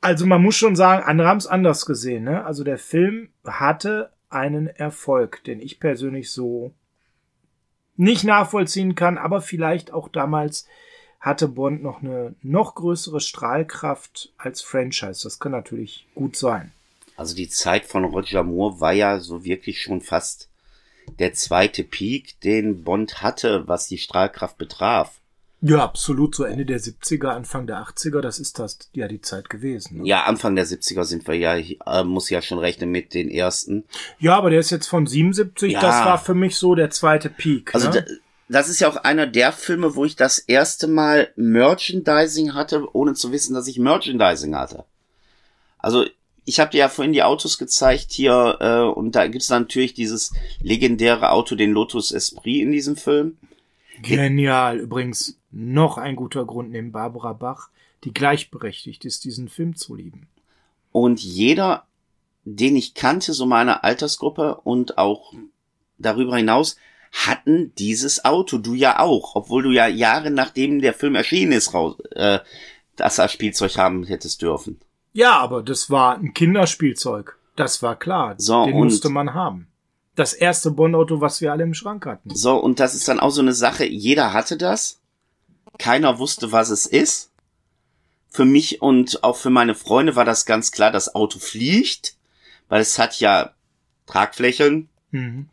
[0.00, 2.24] Also man muss schon sagen, andere haben es anders gesehen.
[2.24, 2.44] Ne?
[2.44, 6.72] Also der Film hatte einen Erfolg, den ich persönlich so
[7.96, 10.66] nicht nachvollziehen kann, aber vielleicht auch damals
[11.24, 15.22] hatte Bond noch eine noch größere Strahlkraft als Franchise.
[15.24, 16.72] Das kann natürlich gut sein.
[17.16, 20.50] Also die Zeit von Roger Moore war ja so wirklich schon fast
[21.18, 25.18] der zweite Peak, den Bond hatte, was die Strahlkraft betraf.
[25.62, 26.34] Ja, absolut.
[26.34, 29.98] So Ende der 70er, Anfang der 80er, das ist das ja die Zeit gewesen.
[29.98, 30.06] Ne?
[30.06, 33.84] Ja, Anfang der 70er sind wir ja, äh, muss ja schon rechnen mit den ersten.
[34.18, 35.72] Ja, aber der ist jetzt von 77.
[35.72, 35.80] Ja.
[35.80, 37.74] Das war für mich so der zweite Peak.
[37.74, 38.04] Also ne?
[38.54, 42.86] Da, das ist ja auch einer der Filme, wo ich das erste Mal Merchandising hatte,
[42.94, 44.84] ohne zu wissen, dass ich Merchandising hatte.
[45.78, 46.06] Also
[46.44, 50.32] ich habe dir ja vorhin die Autos gezeigt hier äh, und da gibt's natürlich dieses
[50.60, 53.38] legendäre Auto, den Lotus Esprit in diesem Film.
[54.02, 54.78] Genial.
[54.78, 57.70] Übrigens noch ein guter Grund neben Barbara Bach,
[58.04, 60.28] die gleichberechtigt ist, diesen Film zu lieben.
[60.92, 61.86] Und jeder,
[62.44, 65.32] den ich kannte, so meiner Altersgruppe und auch
[65.98, 66.76] darüber hinaus,
[67.14, 68.58] hatten dieses Auto.
[68.58, 72.40] Du ja auch, obwohl du ja Jahre nachdem der Film erschienen ist, raus, äh,
[72.96, 74.80] das als Spielzeug haben hättest dürfen.
[75.12, 77.38] Ja, aber das war ein Kinderspielzeug.
[77.56, 78.34] Das war klar.
[78.36, 79.68] So, Den musste man haben.
[80.16, 82.34] Das erste Bond-Auto, was wir alle im Schrank hatten.
[82.34, 85.00] So, und das ist dann auch so eine Sache, jeder hatte das.
[85.78, 87.30] Keiner wusste, was es ist.
[88.28, 92.16] Für mich und auch für meine Freunde war das ganz klar, das Auto fliegt,
[92.68, 93.54] weil es hat ja
[94.06, 94.88] Tragflächen.
[95.12, 95.48] Mhm.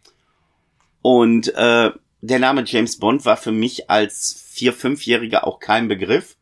[1.02, 6.36] Und äh, der Name James Bond war für mich als vier, fünfjähriger auch kein Begriff.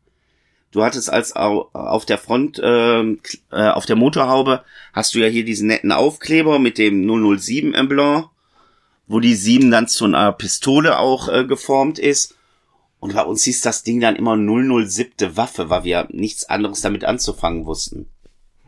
[0.72, 3.16] Du hattest als au- auf der Front, äh, äh,
[3.50, 7.06] auf der Motorhaube, hast du ja hier diesen netten Aufkleber mit dem
[7.38, 8.24] 007 Emblem,
[9.08, 12.36] wo die 7 dann zu einer Pistole auch äh, geformt ist.
[13.00, 15.36] Und bei uns hieß das Ding dann immer 007.
[15.36, 18.08] Waffe, weil wir nichts anderes damit anzufangen wussten.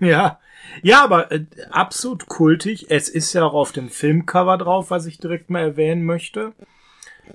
[0.00, 0.40] Ja.
[0.80, 2.86] Ja, aber äh, absolut kultig.
[2.88, 6.52] Es ist ja auch auf dem Filmcover drauf, was ich direkt mal erwähnen möchte.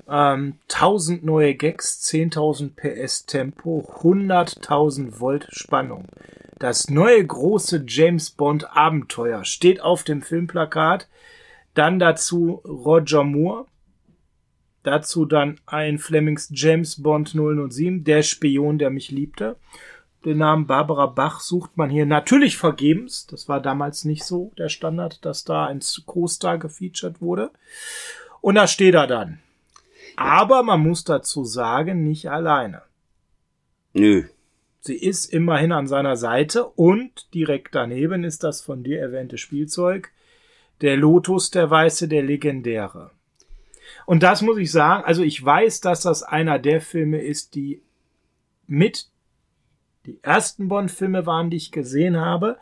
[0.09, 6.07] Ähm, 1000 neue Gags, 10.000 PS Tempo, 100.000 Volt Spannung.
[6.59, 11.07] Das neue große James Bond Abenteuer steht auf dem Filmplakat.
[11.73, 13.67] Dann dazu Roger Moore.
[14.83, 19.57] Dazu dann ein Flemings James Bond 007, der Spion, der mich liebte.
[20.27, 23.27] Den Namen Barbara Bach sucht man hier natürlich vergebens.
[23.27, 27.49] Das war damals nicht so der Standard, dass da ein Co-Star gefeatured wurde.
[28.41, 29.39] Und da steht er dann.
[30.17, 32.81] Aber man muss dazu sagen, nicht alleine.
[33.93, 34.25] Nö.
[34.81, 40.11] Sie ist immerhin an seiner Seite und direkt daneben ist das von dir erwähnte Spielzeug,
[40.81, 43.11] der Lotus, der Weiße, der Legendäre.
[44.05, 47.81] Und das muss ich sagen, also ich weiß, dass das einer der Filme ist, die
[48.67, 49.07] mit
[50.07, 52.57] die ersten Bond-Filme waren, die ich gesehen habe,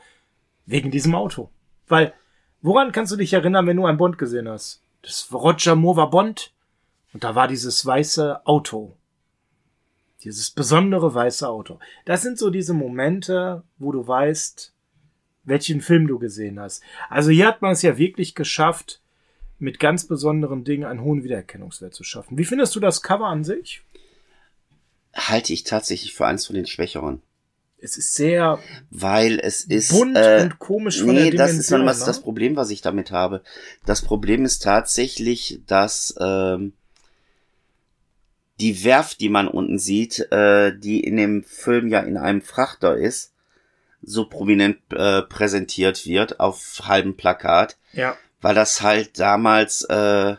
[0.65, 1.49] wegen diesem Auto.
[1.87, 2.13] Weil,
[2.61, 4.81] woran kannst du dich erinnern, wenn du einen Bond gesehen hast?
[5.03, 6.51] Das Roger Moore war Bond
[7.13, 8.97] und da war dieses weiße Auto.
[10.23, 11.77] Dieses besondere weiße Auto.
[12.05, 14.73] Das sind so diese Momente, wo du weißt,
[15.43, 16.81] welchen Film du gesehen hast.
[17.09, 19.01] Also hier hat man es ja wirklich geschafft,
[19.59, 22.37] mit ganz besonderen Dingen einen hohen Wiedererkennungswert zu schaffen.
[22.37, 23.83] Wie findest du das Cover an sich?
[25.13, 27.21] Halte ich tatsächlich für eins von den Schwächeren.
[27.85, 28.57] Es ist sehr
[28.89, 29.91] Weil es ist.
[29.91, 32.05] bunt äh, und komisch von Nee, der das ist was ne?
[32.07, 33.43] das Problem, was ich damit habe.
[33.85, 36.73] Das Problem ist tatsächlich, dass ähm,
[38.59, 42.97] die Werft, die man unten sieht, äh, die in dem Film ja in einem Frachter
[42.97, 43.33] ist,
[44.01, 48.17] so prominent äh, präsentiert wird auf halbem Plakat, ja.
[48.41, 50.35] weil das halt damals, äh,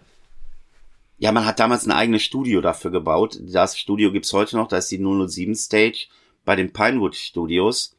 [1.18, 3.38] ja, man hat damals ein eigenes Studio dafür gebaut.
[3.40, 6.08] Das Studio gibt's heute noch, da ist die 007 Stage
[6.46, 7.94] bei den Pinewood Studios.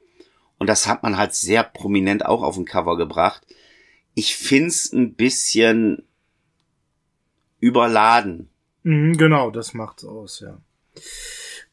[0.58, 3.46] Und das hat man halt sehr prominent auch auf dem Cover gebracht.
[4.16, 6.08] Ich find's ein bisschen
[7.60, 8.50] überladen.
[8.82, 10.58] Mhm, genau, das macht's aus, ja.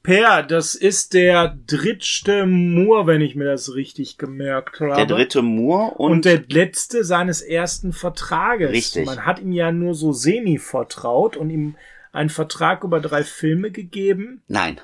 [0.02, 4.96] Per, das ist der drittste Moor, wenn ich mir das richtig gemerkt habe.
[4.96, 8.70] Der dritte Moore und, und, der letzte seines ersten Vertrages.
[8.70, 9.06] Richtig.
[9.06, 11.76] Man hat ihm ja nur so semi vertraut und ihm
[12.12, 14.42] einen Vertrag über drei Filme gegeben.
[14.46, 14.78] nein,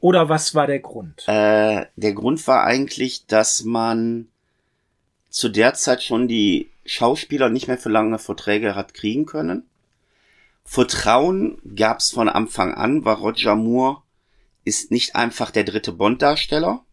[0.00, 1.26] Oder was war der Grund?
[1.28, 4.28] Äh, der Grund war eigentlich, dass man
[5.28, 9.64] zu der Zeit schon die Schauspieler nicht mehr für lange Verträge hat kriegen können.
[10.64, 14.02] Vertrauen gab's von Anfang an, weil Roger Moore
[14.64, 16.84] ist nicht einfach der dritte Bond-Darsteller,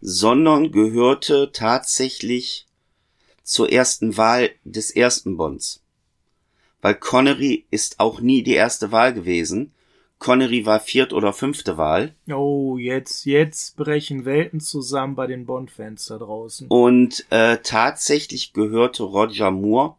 [0.00, 2.66] sondern gehörte tatsächlich
[3.42, 5.82] zur ersten Wahl des ersten Bonds.
[6.80, 9.72] Weil Connery ist auch nie die erste Wahl gewesen.
[10.20, 12.14] Connery war viert oder fünfte Wahl.
[12.30, 16.68] Oh, jetzt, jetzt brechen Welten zusammen bei den Bond-Fans da draußen.
[16.68, 19.96] Und äh, tatsächlich gehörte Roger Moore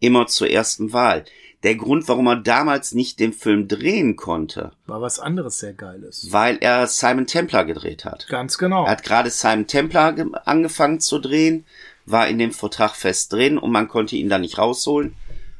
[0.00, 1.24] immer zur ersten Wahl.
[1.64, 6.28] Der Grund, warum er damals nicht den Film drehen konnte, War was anderes sehr Geiles.
[6.30, 8.26] weil er Simon Templar gedreht hat.
[8.28, 8.84] Ganz genau.
[8.84, 11.66] Er hat gerade Simon Templar ge- angefangen zu drehen,
[12.06, 15.14] war in dem Vertrag fest drin und man konnte ihn da nicht rausholen,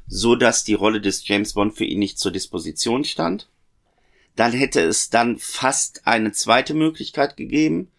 [0.07, 3.49] so dass die Rolle des James Bond für ihn nicht zur Disposition stand.
[4.39, 7.91] Dann hätte es dann fast eine zweite Möglichkeit gegeben,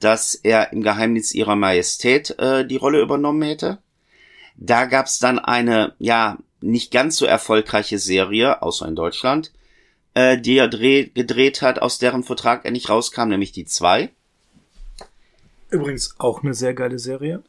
[0.00, 3.76] dass er im Geheimnis ihrer Majestät äh, die Rolle übernommen hätte.
[4.56, 9.52] Da gab's dann eine, ja, nicht ganz so erfolgreiche Serie, außer in Deutschland,
[10.14, 14.08] äh, die er dreh, gedreht hat, aus deren Vertrag er nicht rauskam, nämlich die zwei
[15.68, 17.42] Übrigens auch eine sehr geile Serie.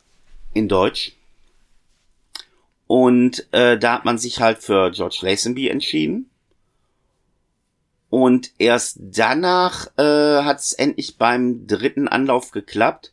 [0.54, 1.14] in Deutsch.
[2.86, 6.30] Und äh, da hat man sich halt für George Lazenby entschieden.
[8.16, 13.12] Und erst danach äh, hat es endlich beim dritten Anlauf geklappt,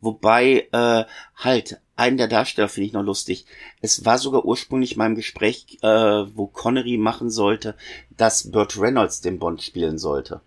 [0.00, 1.04] Wobei, äh,
[1.36, 3.46] halt, einen der Darsteller finde ich noch lustig.
[3.80, 7.76] Es war sogar ursprünglich in meinem Gespräch, äh, wo Connery machen sollte,
[8.16, 10.40] dass Burt Reynolds den Bond spielen sollte.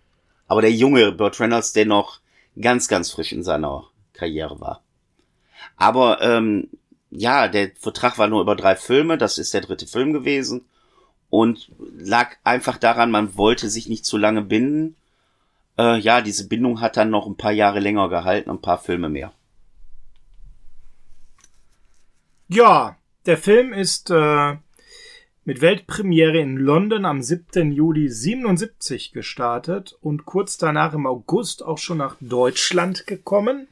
[0.48, 2.20] Aber der junge Burt Reynolds, der noch
[2.60, 4.82] ganz, ganz frisch in seiner Karriere war.
[5.78, 6.68] Aber ähm,
[7.10, 10.66] ja, der Vertrag war nur über drei Filme, das ist der dritte Film gewesen
[11.30, 14.96] und lag einfach daran, man wollte sich nicht zu lange binden.
[15.78, 19.08] Äh, ja, diese Bindung hat dann noch ein paar Jahre länger gehalten, ein paar Filme
[19.08, 19.32] mehr.
[22.48, 24.56] Ja, der Film ist äh,
[25.44, 27.72] mit Weltpremiere in London am 7.
[27.72, 33.68] Juli 77 gestartet und kurz danach im August auch schon nach Deutschland gekommen.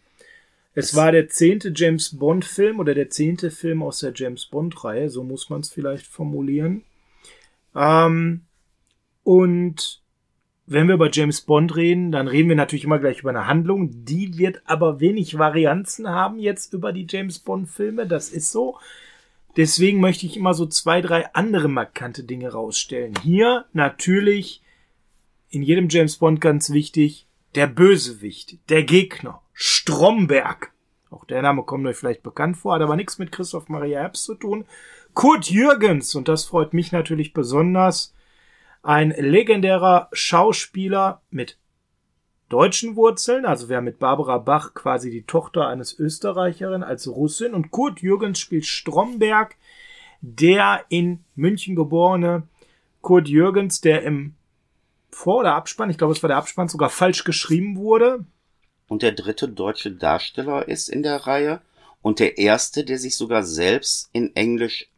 [0.75, 4.83] Es war der zehnte James Bond Film oder der zehnte Film aus der James Bond
[4.83, 6.83] Reihe, so muss man es vielleicht formulieren.
[7.75, 8.43] Ähm,
[9.23, 10.03] und
[10.67, 14.05] wenn wir über James Bond reden, dann reden wir natürlich immer gleich über eine Handlung.
[14.05, 18.07] Die wird aber wenig Varianzen haben jetzt über die James Bond Filme.
[18.07, 18.79] Das ist so.
[19.57, 23.15] Deswegen möchte ich immer so zwei, drei andere markante Dinge rausstellen.
[23.23, 24.63] Hier natürlich
[25.51, 30.73] in jedem James Bond ganz wichtig der Bösewicht, der Gegner, Stromberg.
[31.11, 34.25] Auch der Name kommt euch vielleicht bekannt vor, hat aber nichts mit Christoph Maria Herbst
[34.25, 34.65] zu tun.
[35.15, 38.13] Kurt Jürgens, und das freut mich natürlich besonders,
[38.83, 41.57] ein legendärer Schauspieler mit
[42.49, 43.47] deutschen Wurzeln.
[43.47, 48.01] Also wir haben mit Barbara Bach quasi die Tochter eines Österreicherin als Russin und Kurt
[48.01, 49.57] Jürgens spielt Stromberg,
[50.21, 52.43] der in München geborene
[53.01, 54.35] Kurt Jürgens, der im
[55.11, 58.25] Vor- oder Abspann, ich glaube es war der Abspann, sogar falsch geschrieben wurde.
[58.89, 61.61] Und der dritte deutsche Darsteller ist in der Reihe
[62.03, 64.89] und der erste, der sich sogar selbst in Englisch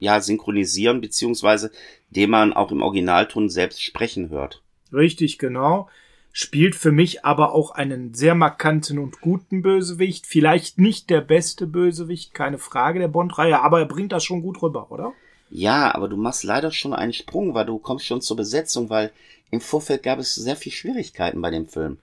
[0.00, 1.70] ja synchronisieren beziehungsweise
[2.10, 4.62] den man auch im Originalton selbst sprechen hört.
[4.92, 5.88] Richtig, genau.
[6.32, 10.26] Spielt für mich aber auch einen sehr markanten und guten Bösewicht.
[10.26, 14.62] Vielleicht nicht der beste Bösewicht, keine Frage der Bond-Reihe, aber er bringt das schon gut
[14.62, 15.12] rüber, oder?
[15.50, 19.10] Ja, aber du machst leider schon einen Sprung, weil du kommst schon zur Besetzung, weil
[19.50, 21.98] im Vorfeld gab es sehr viel Schwierigkeiten bei dem Film.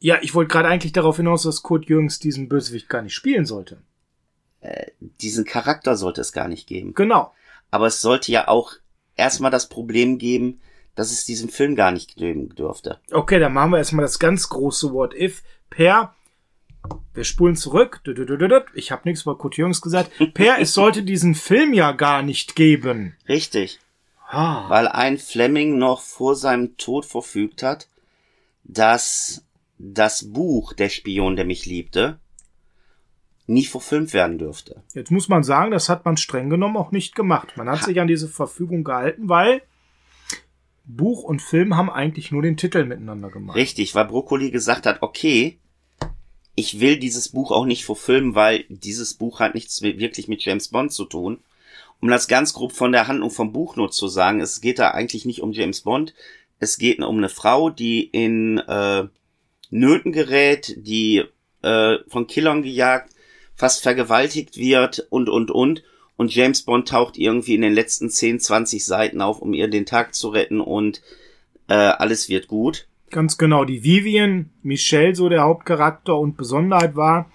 [0.00, 3.46] Ja, ich wollte gerade eigentlich darauf hinaus, dass Kurt Jürgens diesen Bösewicht gar nicht spielen
[3.46, 3.78] sollte.
[4.64, 6.94] Äh, diesen Charakter sollte es gar nicht geben.
[6.94, 7.32] Genau.
[7.70, 8.72] Aber es sollte ja auch
[9.14, 10.60] erstmal das Problem geben,
[10.94, 12.98] dass es diesen Film gar nicht geben dürfte.
[13.10, 15.42] Okay, dann machen wir erstmal das ganz große What If.
[15.68, 16.14] Per,
[17.12, 18.00] wir spulen zurück.
[18.74, 20.10] Ich habe nichts über Kurt Jürgens gesagt.
[20.32, 23.16] Per, es sollte diesen Film ja gar nicht geben.
[23.28, 23.80] Richtig.
[24.28, 24.68] Ah.
[24.70, 27.88] Weil ein Fleming noch vor seinem Tod verfügt hat,
[28.62, 29.44] dass
[29.78, 32.18] das Buch Der Spion, der mich liebte,
[33.46, 34.82] nie verfilmt werden dürfte.
[34.94, 37.56] Jetzt muss man sagen, das hat man streng genommen auch nicht gemacht.
[37.56, 37.84] Man hat ha.
[37.84, 39.62] sich an diese Verfügung gehalten, weil
[40.84, 43.56] Buch und Film haben eigentlich nur den Titel miteinander gemacht.
[43.56, 45.58] Richtig, weil Brokkoli gesagt hat, okay,
[46.56, 50.68] ich will dieses Buch auch nicht verfilmen, weil dieses Buch hat nichts wirklich mit James
[50.68, 51.38] Bond zu tun.
[52.00, 54.90] Um das ganz grob von der Handlung vom Buch nur zu sagen, es geht da
[54.90, 56.14] eigentlich nicht um James Bond.
[56.60, 59.04] Es geht um eine Frau, die in äh,
[59.70, 61.24] Nöten gerät, die
[61.62, 63.13] äh, von Killern gejagt,
[63.54, 65.82] fast vergewaltigt wird und, und, und.
[66.16, 69.84] Und James Bond taucht irgendwie in den letzten 10, 20 Seiten auf, um ihr den
[69.86, 71.02] Tag zu retten und
[71.68, 72.86] äh, alles wird gut.
[73.10, 73.64] Ganz genau.
[73.64, 77.30] Die Vivian Michelle, so der Hauptcharakter und Besonderheit war,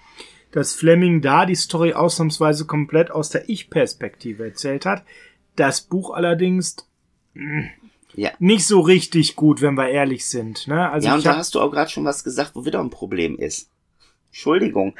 [0.52, 5.04] dass Fleming da die Story ausnahmsweise komplett aus der Ich-Perspektive erzählt hat.
[5.56, 6.76] Das Buch allerdings
[7.34, 7.68] mh,
[8.14, 8.30] ja.
[8.38, 10.66] nicht so richtig gut, wenn wir ehrlich sind.
[10.68, 10.90] Ne?
[10.90, 13.36] Also ja, und da hast du auch gerade schon was gesagt, wo wieder ein Problem
[13.36, 13.70] ist.
[14.28, 14.94] Entschuldigung.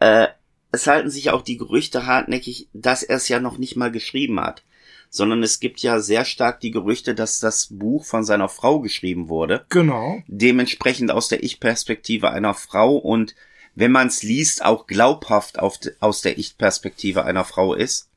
[0.00, 0.28] Äh,
[0.72, 4.40] es halten sich auch die Gerüchte hartnäckig, dass er es ja noch nicht mal geschrieben
[4.40, 4.62] hat,
[5.10, 9.28] sondern es gibt ja sehr stark die Gerüchte, dass das Buch von seiner Frau geschrieben
[9.28, 9.64] wurde.
[9.68, 10.22] Genau.
[10.26, 13.34] Dementsprechend aus der Ich-Perspektive einer Frau und
[13.74, 18.08] wenn man es liest, auch glaubhaft auf, aus der Ich-Perspektive einer Frau ist.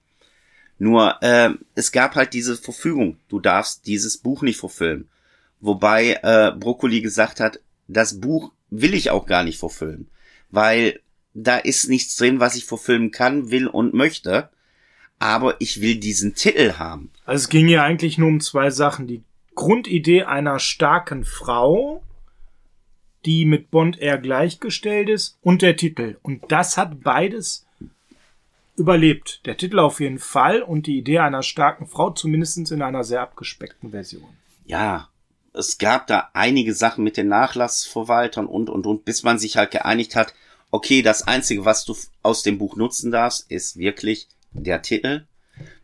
[0.80, 5.10] Nur äh, es gab halt diese Verfügung, du darfst dieses Buch nicht verfilmen.
[5.60, 7.60] Wobei äh, Brokkoli gesagt hat,
[7.90, 10.08] das Buch will ich auch gar nicht verfilmen,
[10.52, 11.02] weil
[11.34, 14.50] da ist nichts drin, was ich verfilmen kann, will und möchte.
[15.20, 17.12] Aber ich will diesen Titel haben.
[17.26, 19.06] Also es ging ja eigentlich nur um zwei Sachen.
[19.06, 22.04] Die Grundidee einer starken Frau,
[23.26, 26.18] die mit Bond eher gleichgestellt ist, und der Titel.
[26.22, 27.66] Und das hat beides
[28.78, 29.46] überlebt.
[29.46, 33.22] Der Titel auf jeden Fall und die Idee einer starken Frau, zumindest in einer sehr
[33.22, 34.30] abgespeckten Version.
[34.66, 35.10] Ja,
[35.54, 39.72] es gab da einige Sachen mit den Nachlassverwaltern und, und, und, bis man sich halt
[39.72, 40.34] geeinigt hat,
[40.72, 45.26] okay, das Einzige, was du aus dem Buch nutzen darfst, ist wirklich der Titel.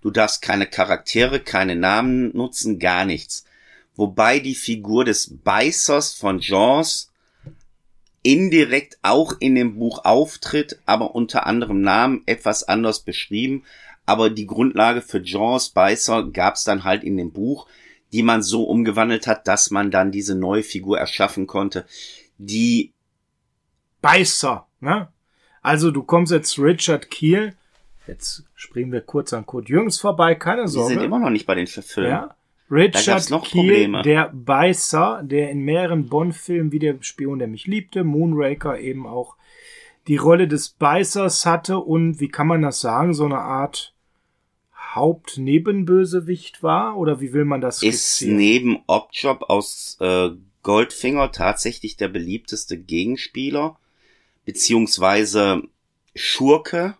[0.01, 3.45] Du darfst keine Charaktere, keine Namen nutzen, gar nichts.
[3.95, 7.11] Wobei die Figur des Beißers von Jaws
[8.23, 13.63] indirekt auch in dem Buch auftritt, aber unter anderem Namen etwas anders beschrieben.
[14.05, 17.67] Aber die Grundlage für Jean Spicer gab es dann halt in dem Buch,
[18.11, 21.85] die man so umgewandelt hat, dass man dann diese neue Figur erschaffen konnte,
[22.37, 22.93] die
[24.05, 25.09] Beißer, ne?
[25.61, 27.55] Also du kommst jetzt Richard Kiel.
[28.07, 30.89] Jetzt springen wir kurz an Kurt Jürgens vorbei, keine Sorge.
[30.89, 32.11] die sind immer noch nicht bei den Filmen.
[32.11, 32.35] Ja.
[32.69, 34.01] Richard noch Kiel, Probleme.
[34.01, 39.35] der Beißer, der in mehreren Bond-Filmen wie der Spion, der mich liebte, Moonraker eben auch
[40.07, 43.93] die Rolle des Beißers hatte und wie kann man das sagen, so eine Art
[44.93, 48.37] Hauptnebenbösewicht war oder wie will man das ist skizzieren?
[48.37, 50.29] neben Objob aus äh,
[50.63, 53.77] Goldfinger tatsächlich der beliebteste Gegenspieler,
[54.45, 55.63] beziehungsweise
[56.15, 56.95] Schurke,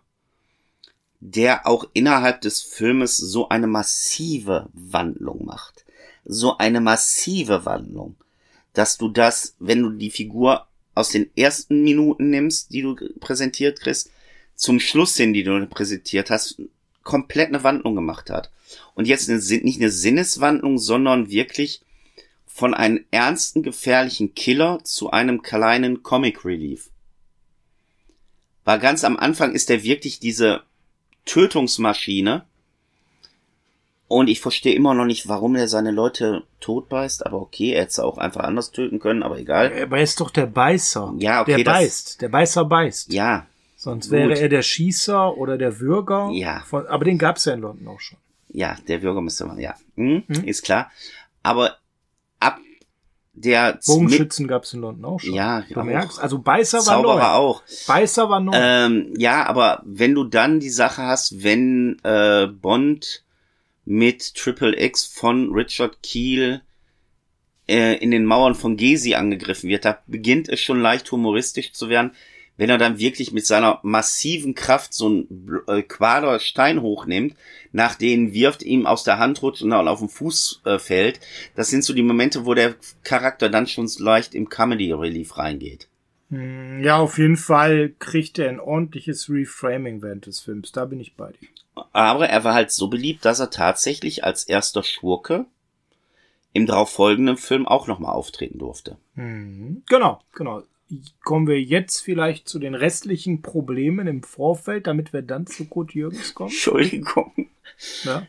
[1.20, 5.84] der auch innerhalb des Filmes so eine massive Wandlung macht.
[6.24, 8.16] So eine massive Wandlung,
[8.72, 13.80] dass du das, wenn du die Figur aus den ersten Minuten nimmst, die du präsentiert
[13.80, 14.10] kriegst,
[14.54, 16.60] zum Schluss hin, die du präsentiert hast,
[17.02, 18.50] komplett eine Wandlung gemacht hat.
[18.94, 21.82] Und jetzt eine, nicht eine Sinneswandlung, sondern wirklich
[22.46, 26.90] von einem ernsten, gefährlichen Killer zu einem kleinen Comic Relief.
[28.66, 30.60] War ganz am Anfang ist er wirklich diese
[31.24, 32.44] Tötungsmaschine.
[34.08, 37.90] Und ich verstehe immer noch nicht, warum er seine Leute totbeißt, aber okay, er hätte
[37.90, 39.72] es auch einfach anders töten können, aber egal.
[39.82, 41.14] Aber er ist doch der Beißer.
[41.18, 42.22] Ja, okay, Der das- beißt.
[42.22, 43.12] Der Beißer beißt.
[43.12, 44.12] Ja, Sonst gut.
[44.12, 46.30] wäre er der Schießer oder der Würger.
[46.32, 46.62] Ja.
[46.66, 48.18] Von, aber den gab's ja in London auch schon.
[48.48, 50.90] ja, der Bürgermeister, ja, hm, ist klar.
[51.42, 51.78] Aber ab
[53.36, 55.34] der Bogenschützen gab's in London auch schon.
[55.34, 55.84] Ja, du auch.
[55.84, 57.62] merkst, also Beißer war Zauberer auch.
[57.86, 58.52] Beißer war neu.
[58.54, 63.24] Ähm, ja, aber wenn du dann die Sache hast, wenn äh, Bond
[63.84, 66.62] mit Triple X von Richard Keel
[67.68, 71.90] äh, in den Mauern von Gezi angegriffen wird, da beginnt es schon leicht humoristisch zu
[71.90, 72.12] werden,
[72.56, 77.34] wenn er dann wirklich mit seiner massiven Kraft so ein Bl- äh, Quader Stein hochnimmt,
[77.72, 81.20] nach denen wirft, ihm aus der Hand rutscht und dann auf den Fuß äh, fällt.
[81.54, 85.88] Das sind so die Momente, wo der Charakter dann schon leicht im Comedy Relief reingeht.
[86.30, 90.72] Hm, ja, auf jeden Fall kriegt er ein ordentliches Reframing während des Films.
[90.72, 91.48] Da bin ich bei dir.
[91.92, 95.44] Aber er war halt so beliebt, dass er tatsächlich als erster Schurke
[96.54, 98.96] im darauffolgenden Film auch nochmal auftreten durfte.
[99.14, 99.82] Mhm.
[99.88, 100.62] Genau, genau.
[101.24, 105.92] Kommen wir jetzt vielleicht zu den restlichen Problemen im Vorfeld, damit wir dann zu Kurt
[105.94, 106.50] Jürgens kommen.
[106.50, 107.32] Entschuldigung.
[108.04, 108.26] Ja.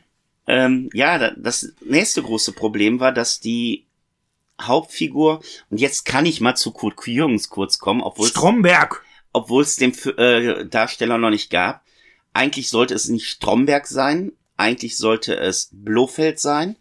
[0.48, 3.86] Ähm, ja, da- das nächste große Problem war, dass die
[4.60, 9.04] Hauptfigur, und jetzt kann ich mal zu Kurt Jürgens kurz kommen, obwohl Stromberg.
[9.34, 11.84] obwohl es den äh, Darsteller noch nicht gab.
[12.34, 16.76] Eigentlich sollte es nicht Stromberg sein, eigentlich sollte es Blofeld sein.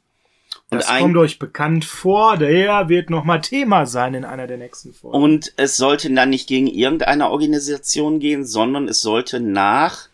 [0.70, 2.37] Und Das ein- kommt euch bekannt vor.
[2.38, 5.16] Der wird nochmal Thema sein in einer der nächsten Folgen.
[5.22, 10.09] Und es sollte dann nicht gegen irgendeine Organisation gehen, sondern es sollte nach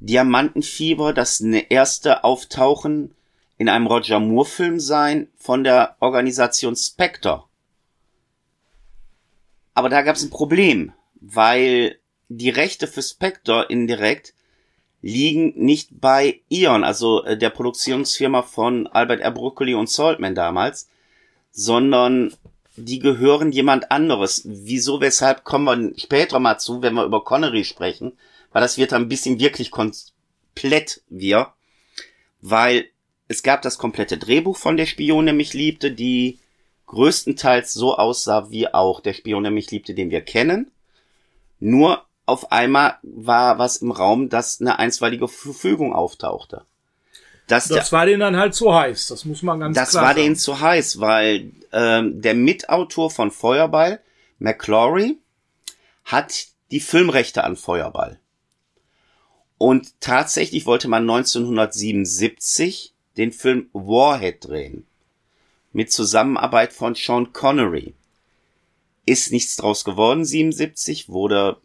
[0.00, 3.14] Diamantenfieber das ne- erste Auftauchen
[3.58, 7.44] in einem Roger Moore Film sein von der Organisation Spectre.
[9.74, 14.34] Aber da gab es ein Problem, weil die Rechte für Spectre indirekt
[15.06, 19.30] liegen nicht bei Eon, also äh, der Produktionsfirma von Albert R.
[19.30, 20.88] Broccoli und Saltman damals,
[21.52, 22.34] sondern
[22.74, 24.42] die gehören jemand anderes.
[24.44, 28.18] Wieso, weshalb kommen wir später mal zu, wenn wir über Connery sprechen,
[28.50, 31.52] weil das wird dann ein bisschen wirklich komplett wir,
[32.40, 32.86] weil
[33.28, 36.40] es gab das komplette Drehbuch von der Spion, der mich liebte, die
[36.86, 40.72] größtenteils so aussah wie auch der Spion, der mich liebte, den wir kennen.
[41.60, 46.64] Nur auf einmal war was im Raum, dass eine einstweilige Verfügung auftauchte.
[47.46, 49.06] Dass der, das war denen dann halt zu heiß.
[49.06, 50.22] Das muss man ganz das klar war sagen.
[50.22, 54.00] denen zu heiß, weil ähm, der Mitautor von Feuerball,
[54.40, 55.18] McClory,
[56.04, 58.18] hat die Filmrechte an Feuerball.
[59.58, 64.86] Und tatsächlich wollte man 1977 den Film Warhead drehen.
[65.72, 67.94] Mit Zusammenarbeit von Sean Connery.
[69.06, 71.58] Ist nichts draus geworden, 77, wurde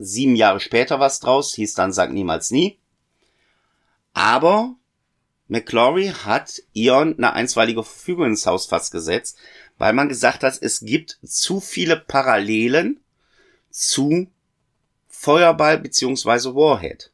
[0.00, 2.78] sieben Jahre später was draus, hieß dann Sag niemals nie.
[4.14, 4.74] Aber
[5.46, 9.36] McClory hat Eon eine einstweilige Verfügung ins Haus fast gesetzt,
[9.78, 13.00] weil man gesagt hat, es gibt zu viele Parallelen
[13.70, 14.28] zu
[15.08, 17.12] Feuerball beziehungsweise Warhead.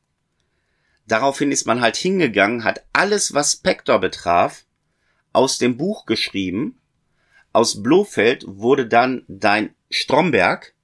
[1.08, 4.64] Daraufhin ist man halt hingegangen, hat alles, was Spectre betraf,
[5.32, 6.78] aus dem Buch geschrieben.
[7.52, 10.74] Aus Blofeld wurde dann dein Stromberg.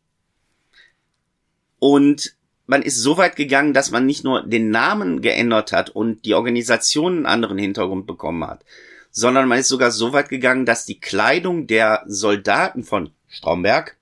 [1.83, 6.24] Und man ist so weit gegangen, dass man nicht nur den Namen geändert hat und
[6.24, 8.64] die Organisation einen anderen Hintergrund bekommen hat,
[9.11, 13.97] sondern man ist sogar so weit gegangen, dass die Kleidung der Soldaten von Stromberg,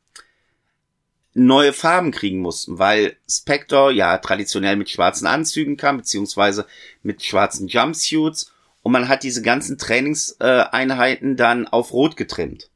[1.33, 6.67] neue Farben kriegen mussten, weil Spectre ja traditionell mit schwarzen Anzügen kam, beziehungsweise
[7.03, 8.53] mit schwarzen Jumpsuits
[8.83, 12.69] und man hat diese ganzen Trainingseinheiten dann auf Rot getrimmt.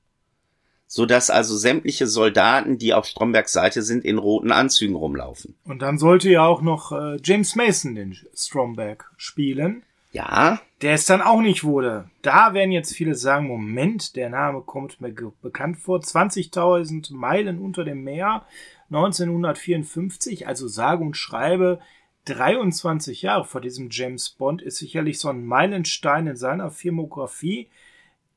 [0.94, 5.56] So dass also sämtliche Soldaten, die auf Strombergs Seite sind, in roten Anzügen rumlaufen.
[5.64, 9.82] Und dann sollte ja auch noch äh, James Mason den Stromberg spielen.
[10.12, 10.60] Ja.
[10.82, 12.08] Der es dann auch nicht wurde.
[12.22, 15.98] Da werden jetzt viele sagen, Moment, der Name kommt mir bekannt vor.
[15.98, 18.46] 20.000 Meilen unter dem Meer,
[18.90, 21.80] 1954, also sage und schreibe
[22.26, 27.68] 23 Jahre vor diesem James Bond, ist sicherlich so ein Meilenstein in seiner Filmografie.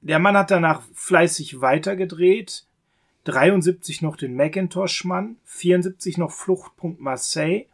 [0.01, 2.65] Der Mann hat danach fleißig weitergedreht.
[3.25, 7.65] 73 noch den Macintosh-Mann, 74 noch Fluchtpunkt Marseille,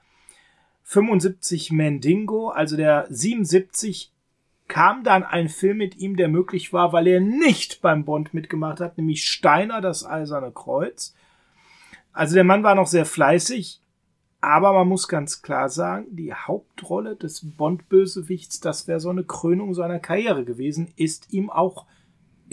[0.83, 4.11] 75 Mandingo, also der 77
[4.67, 8.79] kam dann ein Film mit ihm, der möglich war, weil er nicht beim Bond mitgemacht
[8.79, 11.13] hat, nämlich Steiner, das Eiserne Kreuz.
[12.11, 13.79] Also der Mann war noch sehr fleißig,
[14.41, 19.73] aber man muss ganz klar sagen, die Hauptrolle des Bond-Bösewichts, das wäre so eine Krönung
[19.73, 21.85] seiner Karriere gewesen, ist ihm auch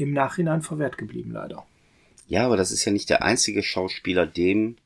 [0.00, 1.66] im Nachhinein verwehrt geblieben, leider.
[2.26, 4.76] Ja, aber das ist ja nicht der einzige Schauspieler, dem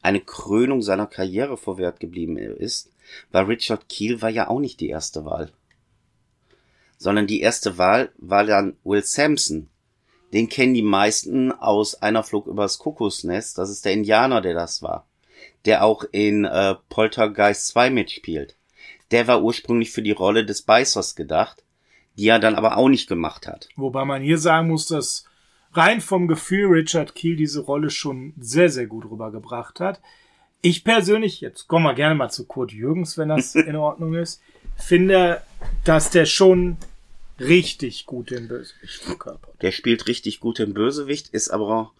[0.00, 2.90] eine Krönung seiner Karriere verwehrt geblieben ist,
[3.30, 5.50] weil Richard Keel war ja auch nicht die erste Wahl.
[6.98, 9.68] Sondern die erste Wahl war dann Will Sampson.
[10.32, 13.56] Den kennen die meisten aus einer Flug übers Kuckucksnest.
[13.56, 15.06] Das ist der Indianer, der das war.
[15.64, 18.56] Der auch in äh, Poltergeist 2 mitspielt.
[19.10, 21.63] Der war ursprünglich für die Rolle des Beißers gedacht,
[22.16, 23.68] die er dann aber auch nicht gemacht hat.
[23.76, 25.24] Wobei man hier sagen muss, dass
[25.72, 30.00] rein vom Gefühl Richard Keel diese Rolle schon sehr, sehr gut rübergebracht hat.
[30.62, 34.40] Ich persönlich, jetzt kommen wir gerne mal zu Kurt Jürgens, wenn das in Ordnung ist,
[34.76, 35.42] finde,
[35.84, 36.76] dass der schon
[37.38, 39.60] richtig gut den Bösewicht verkörpert.
[39.62, 41.92] Der spielt richtig gut den Bösewicht, ist aber,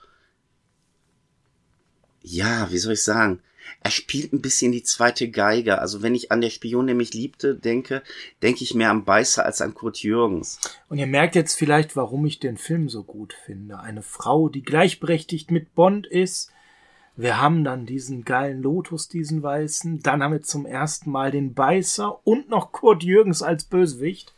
[2.22, 3.40] ja, wie soll ich sagen,
[3.80, 5.78] er spielt ein bisschen die zweite Geige.
[5.78, 8.02] Also wenn ich an der Spion, der mich liebte, denke,
[8.42, 10.58] denke ich mehr an Beißer als an Kurt Jürgens.
[10.88, 13.80] Und ihr merkt jetzt vielleicht, warum ich den Film so gut finde.
[13.80, 16.50] Eine Frau, die gleichberechtigt mit Bond ist.
[17.16, 20.00] Wir haben dann diesen geilen Lotus, diesen weißen.
[20.00, 24.32] Dann haben wir zum ersten Mal den Beißer und noch Kurt Jürgens als Bösewicht.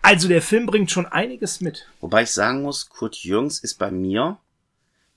[0.00, 1.88] Also der Film bringt schon einiges mit.
[2.00, 4.38] Wobei ich sagen muss, Kurt Jürgens ist bei mir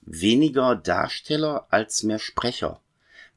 [0.00, 2.80] weniger Darsteller als mehr Sprecher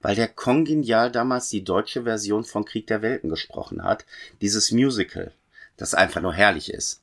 [0.02, 4.06] weil der kongenial damals die deutsche Version von Krieg der Welten gesprochen hat.
[4.42, 5.32] Dieses Musical,
[5.78, 7.02] das einfach nur herrlich ist.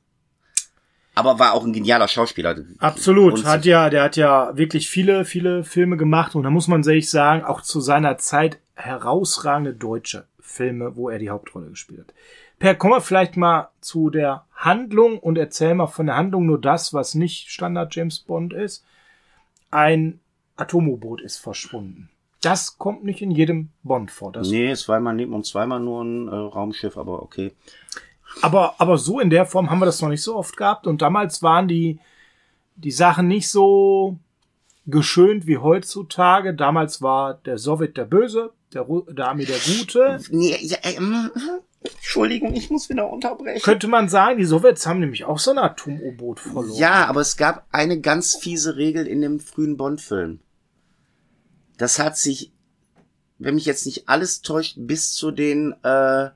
[1.15, 2.57] Aber war auch ein genialer Schauspieler.
[2.79, 3.45] Absolut.
[3.45, 7.11] Hat ja, der hat ja wirklich viele, viele Filme gemacht und da muss man sich
[7.11, 12.15] sagen, auch zu seiner Zeit herausragende deutsche Filme, wo er die Hauptrolle gespielt hat.
[12.61, 16.61] Per, kommen wir vielleicht mal zu der Handlung und erzähl mal von der Handlung nur
[16.61, 18.85] das, was nicht Standard James Bond ist.
[19.71, 20.21] Ein
[20.57, 22.11] Atomboot ist verschwunden.
[22.41, 24.33] Das kommt nicht in jedem Bond vor.
[24.33, 27.53] Das nee, zweimal neben und zweimal nur ein äh, Raumschiff, aber okay.
[28.43, 30.87] Aber, aber so in der Form haben wir das noch nicht so oft gehabt.
[30.87, 31.99] Und damals waren die,
[32.77, 34.17] die Sachen nicht so
[34.87, 36.55] geschönt wie heutzutage.
[36.55, 40.21] Damals war der Sowjet der Böse, der, der Armee der Gute.
[40.31, 41.31] Nee, ja, ähm,
[41.83, 43.63] Entschuldigung, ich muss wieder unterbrechen.
[43.63, 46.75] Könnte man sagen, die Sowjets haben nämlich auch so ein Atom-U-Boot verloren.
[46.75, 50.41] Ja, aber es gab eine ganz fiese Regel in dem frühen Bond-Film
[51.79, 52.53] das hat sich,
[53.39, 56.31] wenn mich jetzt nicht alles täuscht, bis zu den äh,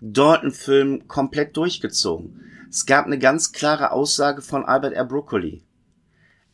[0.00, 2.40] Dalton-Filmen komplett durchgezogen.
[2.70, 5.04] Es gab eine ganz klare Aussage von Albert R.
[5.04, 5.62] Broccoli.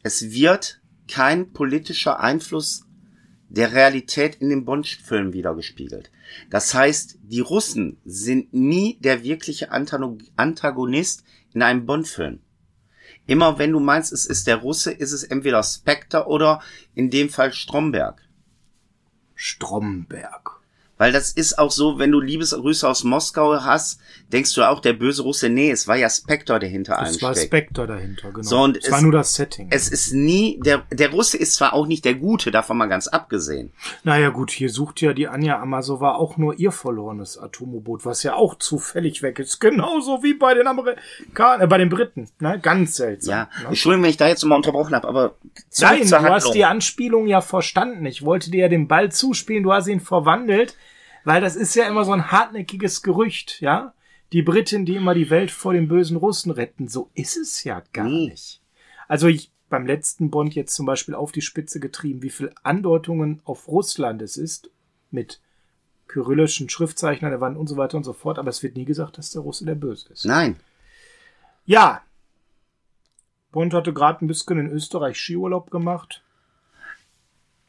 [0.03, 2.85] Es wird kein politischer Einfluss
[3.49, 6.11] der Realität in den Bond-Filmen wiedergespiegelt.
[6.51, 12.41] Das heißt, die Russen sind nie der wirkliche Antagonist in einem Bond-Film.
[13.29, 16.63] Immer wenn du meinst, es ist der Russe, ist es entweder Spectre oder
[16.95, 18.27] in dem Fall Stromberg.
[19.35, 20.58] Stromberg.
[20.99, 24.01] Weil das ist auch so, wenn du Liebesgrüße aus Moskau hast,
[24.33, 27.23] denkst du auch, der böse Russe, nee, es war ja Spectre, der hinter allem steckt.
[27.23, 28.43] Es war Spectre dahinter, genau.
[28.43, 29.69] So, und es, es war nur das Setting.
[29.71, 33.07] Es ist nie, der, der Russe ist zwar auch nicht der Gute, davon mal ganz
[33.07, 33.73] abgesehen.
[34.03, 38.35] Naja gut, hier sucht ja die Anja Amazova auch nur ihr verlorenes Atomboot, was ja
[38.35, 39.61] auch zufällig weg ist.
[39.61, 42.29] Genauso wie bei den Amerikanern, äh, bei den Briten.
[42.41, 42.59] Ne?
[42.61, 43.31] Ganz seltsam.
[43.31, 43.69] Ja, ne?
[43.69, 45.37] Entschuldigung, wenn ich da jetzt mal unterbrochen habe, aber
[45.79, 48.05] Nein, du hast die Anspielung ja verstanden.
[48.05, 50.75] Ich wollte dir ja den Ball zuspielen, du hast ihn verwandelt
[51.29, 53.93] weil das ist ja immer so ein hartnäckiges Gerücht, ja?
[54.33, 56.89] Die Briten, die immer die Welt vor den bösen Russen retten.
[56.89, 58.31] So ist es ja gar nee.
[58.31, 58.63] nicht.
[59.09, 63.43] Also ich beim letzten Bond jetzt zum Beispiel auf die Spitze getrieben, wie viel Andeutungen
[63.45, 64.71] auf Russland es ist
[65.11, 65.39] mit
[66.07, 68.39] kyrillischen Schriftzeichen an der Wand und so weiter und so fort.
[68.39, 70.25] Aber es wird nie gesagt, dass der Russe der Böse ist.
[70.25, 70.59] Nein.
[71.67, 72.01] Ja.
[73.53, 76.23] Bond hatte gerade ein bisschen in Österreich Skiurlaub gemacht.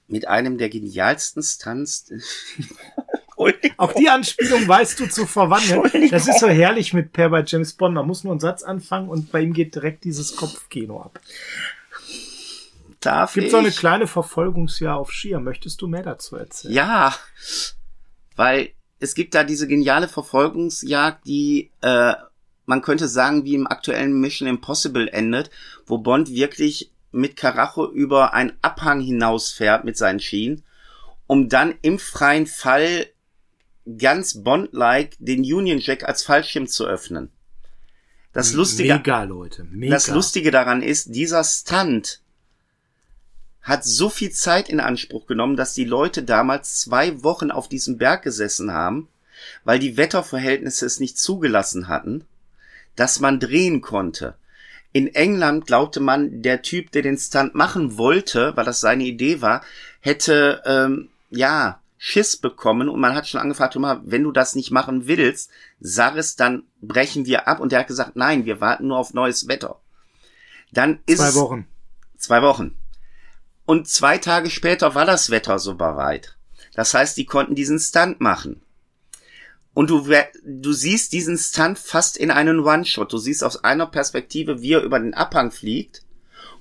[0.07, 2.09] Mit einem der genialsten Stunts.
[3.77, 6.09] Auch die Anspielung weißt du zu verwandeln.
[6.11, 7.95] Das ist so herrlich mit Per bei James Bond.
[7.95, 11.19] Man muss nur einen Satz anfangen und bei ihm geht direkt dieses Kopfkino ab.
[12.99, 13.51] Darf Gibt ich?
[13.51, 15.39] so eine kleine Verfolgungsjahr auf Skier.
[15.39, 16.73] Möchtest du mehr dazu erzählen?
[16.73, 17.15] Ja,
[18.35, 22.13] weil es gibt da diese geniale Verfolgungsjagd, die äh,
[22.65, 25.49] man könnte sagen, wie im aktuellen Mission Impossible endet,
[25.87, 30.63] wo Bond wirklich mit Karacho über einen Abhang hinausfährt mit seinen Schienen,
[31.25, 33.07] um dann im freien Fall
[33.97, 37.29] ganz Bond-like den Union Jack als Fallschirm zu öffnen.
[38.33, 39.63] Das Lustige, Mega, Leute.
[39.63, 39.93] Mega.
[39.93, 42.21] das Lustige daran ist, dieser Stunt
[43.61, 47.97] hat so viel Zeit in Anspruch genommen, dass die Leute damals zwei Wochen auf diesem
[47.97, 49.07] Berg gesessen haben,
[49.63, 52.25] weil die Wetterverhältnisse es nicht zugelassen hatten,
[52.95, 54.35] dass man drehen konnte.
[54.91, 59.41] In England glaubte man, der Typ, der den Stunt machen wollte, weil das seine Idee
[59.41, 59.63] war,
[59.99, 64.71] hätte ähm, ja Schiss bekommen und man hat schon angefragt, mal, wenn du das nicht
[64.71, 67.59] machen willst, sag es, dann brechen wir ab.
[67.59, 69.81] Und der hat gesagt, nein, wir warten nur auf neues Wetter.
[70.71, 71.67] Dann ist Zwei Wochen.
[72.17, 72.77] zwei Wochen.
[73.65, 76.37] Und zwei Tage später war das Wetter so bereit.
[76.73, 78.61] Das heißt, die konnten diesen Stunt machen.
[79.73, 80.07] Und du,
[80.45, 83.11] du siehst diesen Stunt fast in einen One-Shot.
[83.11, 86.03] Du siehst aus einer Perspektive, wie er über den Abhang fliegt.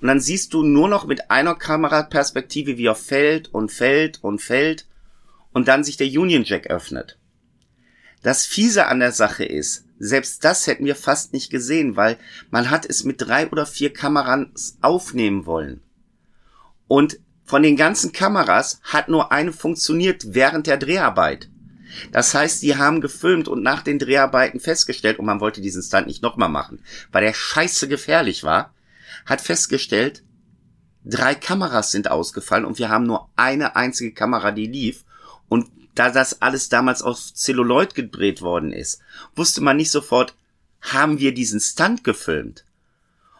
[0.00, 4.42] Und dann siehst du nur noch mit einer Kameraperspektive, wie er fällt und fällt und
[4.42, 4.87] fällt.
[5.58, 7.18] Und dann sich der Union Jack öffnet.
[8.22, 12.16] Das Fiese an der Sache ist, selbst das hätten wir fast nicht gesehen, weil
[12.48, 15.82] man hat es mit drei oder vier Kameras aufnehmen wollen.
[16.86, 21.50] Und von den ganzen Kameras hat nur eine funktioniert während der Dreharbeit.
[22.12, 26.06] Das heißt, die haben gefilmt und nach den Dreharbeiten festgestellt, und man wollte diesen Stunt
[26.06, 28.72] nicht nochmal machen, weil der scheiße gefährlich war,
[29.26, 30.22] hat festgestellt,
[31.04, 35.04] drei Kameras sind ausgefallen und wir haben nur eine einzige Kamera, die lief.
[35.48, 39.00] Und da das alles damals auf Celluloid gedreht worden ist,
[39.34, 40.34] wusste man nicht sofort,
[40.80, 42.64] haben wir diesen Stunt gefilmt?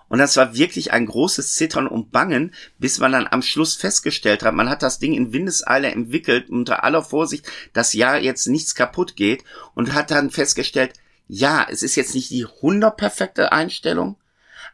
[0.09, 4.42] Und das war wirklich ein großes Zittern und Bangen, bis man dann am Schluss festgestellt
[4.42, 8.74] hat, man hat das Ding in Windeseile entwickelt, unter aller Vorsicht, dass ja jetzt nichts
[8.74, 9.44] kaputt geht
[9.74, 10.94] und hat dann festgestellt,
[11.28, 14.16] ja, es ist jetzt nicht die 100 perfekte Einstellung,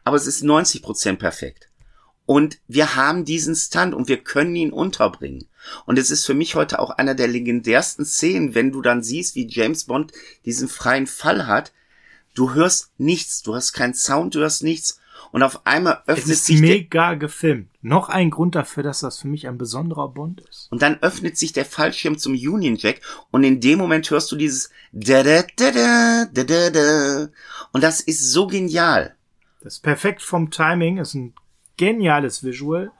[0.05, 1.67] aber es ist 90 Prozent perfekt.
[2.25, 5.47] Und wir haben diesen Stunt und wir können ihn unterbringen.
[5.85, 9.35] Und es ist für mich heute auch einer der legendärsten Szenen, wenn du dann siehst,
[9.35, 10.11] wie James Bond
[10.45, 11.73] diesen freien Fall hat.
[12.33, 14.99] Du hörst nichts, du hast keinen Sound, du hörst nichts.
[15.31, 17.69] Und auf einmal Es öffnet ist sich der, mega gefilmt.
[17.81, 20.67] Noch ein Grund dafür, dass das für mich ein besonderer Bond ist.
[20.71, 23.01] und dann öffnet sich der Fallschirm zum Union Jack
[23.31, 27.29] und in dem Moment hörst du dieses da da da da da da da
[27.71, 29.15] und das ist so genial.
[29.61, 31.33] Das ist perfekt vom Timing, ist ein
[31.77, 32.91] geniales Visual.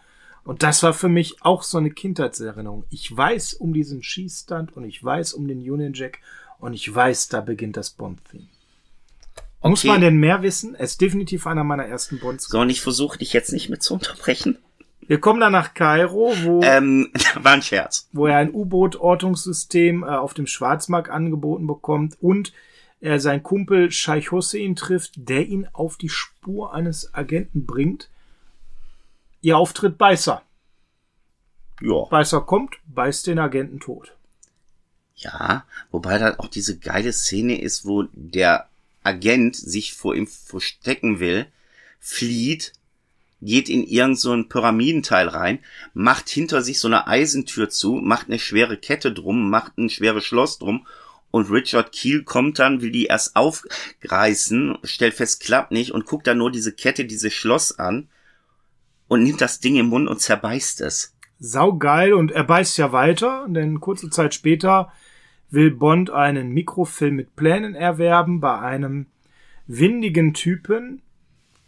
[0.46, 2.86] Und das war für mich auch so eine Kindheitserinnerung.
[2.92, 6.20] Ich weiß um diesen Schießstand und ich weiß um den Union Jack
[6.60, 8.46] und ich weiß, da beginnt das Bond-Theme.
[9.64, 9.88] Muss Okay.
[9.88, 10.76] man denn mehr wissen?
[10.76, 12.48] Es ist definitiv einer meiner ersten Bonds.
[12.48, 14.60] So, und ich versuche dich jetzt nicht mehr zu unterbrechen.
[15.08, 17.10] Wir kommen dann nach Kairo, wo, Ähm,
[17.42, 18.08] war ein Scherz.
[18.12, 22.54] wo er ein U-Boot-Ortungssystem äh, auf dem Schwarzmarkt angeboten bekommt und
[23.02, 28.10] er seinen Kumpel Scheich Hussein trifft, der ihn auf die Spur eines Agenten bringt.
[29.46, 30.42] Ihr Auftritt Beißer.
[31.80, 32.06] Ja.
[32.10, 34.16] Beißer kommt, beißt den Agenten tot.
[35.16, 38.68] Ja, wobei da auch diese geile Szene ist, wo der
[39.04, 41.46] Agent sich vor ihm verstecken will,
[42.00, 42.74] flieht,
[43.40, 45.60] geht in irgend so ein Pyramidenteil rein,
[45.94, 50.26] macht hinter sich so eine Eisentür zu, macht eine schwere Kette drum, macht ein schweres
[50.26, 50.88] Schloss drum
[51.30, 56.26] und Richard Keel kommt dann, will die erst aufreißen, stellt fest, klappt nicht und guckt
[56.26, 58.10] dann nur diese Kette, dieses Schloss an
[59.08, 61.16] und nimmt das Ding im Mund und zerbeißt es.
[61.40, 64.92] Saugeil und er beißt ja weiter, denn kurze Zeit später
[65.50, 69.08] will Bond einen Mikrofilm mit Plänen erwerben bei einem
[69.68, 71.02] windigen Typen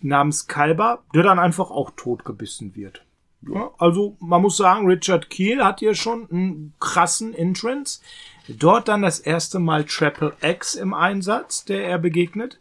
[0.02, 3.04] namens Kalber, der dann einfach auch totgebissen wird.
[3.42, 8.02] Ja, also man muss sagen, Richard Keel hat hier schon einen krassen Entrance.
[8.48, 12.60] Dort dann das erste Mal Triple X im Einsatz, der er begegnet.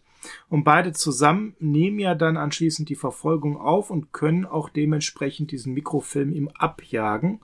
[0.49, 5.75] Und beide zusammen nehmen ja dann anschließend die Verfolgung auf und können auch dementsprechend diesen
[5.75, 7.41] Mikrofilm ihm abjagen.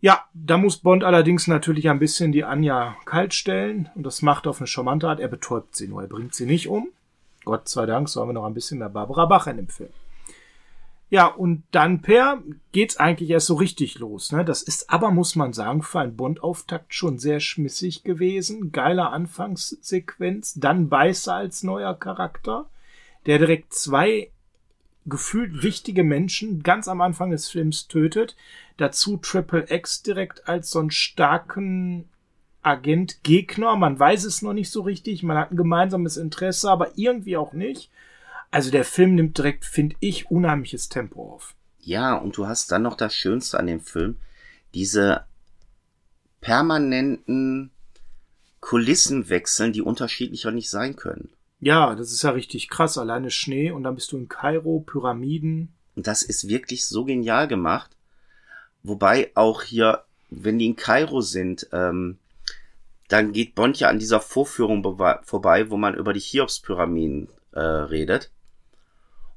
[0.00, 4.46] Ja, da muss Bond allerdings natürlich ein bisschen die Anja kalt stellen und das macht
[4.46, 5.20] auf eine charmante Art.
[5.20, 6.88] Er betäubt sie nur, er bringt sie nicht um.
[7.44, 9.90] Gott sei Dank, so haben wir noch ein bisschen mehr Barbara Bach in dem Film.
[11.10, 12.40] Ja, und dann, Per,
[12.70, 14.30] geht's eigentlich erst so richtig los.
[14.30, 14.44] Ne?
[14.44, 18.70] Das ist aber, muss man sagen, für einen Bond-Auftakt schon sehr schmissig gewesen.
[18.70, 22.70] Geiler Anfangssequenz, dann Beißer als neuer Charakter,
[23.26, 24.30] der direkt zwei
[25.06, 28.36] gefühlt wichtige Menschen ganz am Anfang des Films tötet.
[28.76, 32.08] Dazu Triple X direkt als so einen starken
[32.62, 33.74] Agent Gegner.
[33.74, 35.24] Man weiß es noch nicht so richtig.
[35.24, 37.90] Man hat ein gemeinsames Interesse, aber irgendwie auch nicht.
[38.50, 41.54] Also der Film nimmt direkt, finde ich, unheimliches Tempo auf.
[41.78, 44.18] Ja, und du hast dann noch das Schönste an dem Film.
[44.74, 45.24] Diese
[46.40, 47.70] permanenten
[48.60, 51.30] Kulissenwechseln, die unterschiedlicher nicht sein können.
[51.60, 52.98] Ja, das ist ja richtig krass.
[52.98, 55.72] Alleine Schnee und dann bist du in Kairo, Pyramiden.
[55.96, 57.90] Das ist wirklich so genial gemacht.
[58.82, 62.18] Wobei auch hier, wenn die in Kairo sind, ähm,
[63.08, 64.82] dann geht Bond ja an dieser Vorführung
[65.24, 68.30] vorbei, wo man über die Cheops-Pyramiden äh, redet.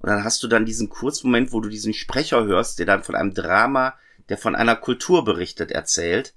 [0.04, 3.16] Und dann hast du dann diesen Kurzmoment, wo du diesen Sprecher hörst, der dann von
[3.16, 3.94] einem Drama,
[4.28, 6.34] der von einer Kultur berichtet, erzählt.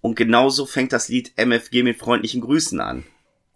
[0.00, 3.04] Und genauso fängt das Lied MFG mit freundlichen Grüßen an.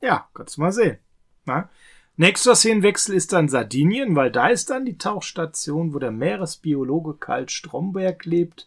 [0.01, 0.99] Ja, kannst du mal sehen.
[1.45, 1.71] Na?
[2.17, 7.49] Nächster Szenenwechsel ist dann Sardinien, weil da ist dann die Tauchstation, wo der Meeresbiologe Karl
[7.49, 8.67] Stromberg lebt.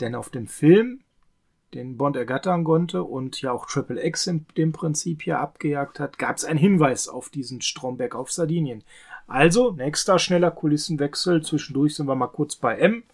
[0.00, 1.00] Denn auf dem Film,
[1.72, 6.18] den Bond ergattern konnte und ja auch Triple X in dem Prinzip hier abgejagt hat,
[6.18, 8.84] gab es einen Hinweis auf diesen Stromberg auf Sardinien.
[9.30, 11.42] Also, nächster schneller Kulissenwechsel.
[11.42, 13.04] Zwischendurch sind wir mal kurz bei M.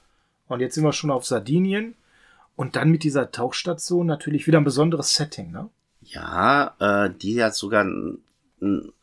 [0.48, 1.94] Und jetzt sind wir schon auf Sardinien.
[2.56, 5.68] Und dann mit dieser Tauchstation natürlich wieder ein besonderes Setting, ne?
[6.00, 8.22] Ja, äh, die ja sogar einen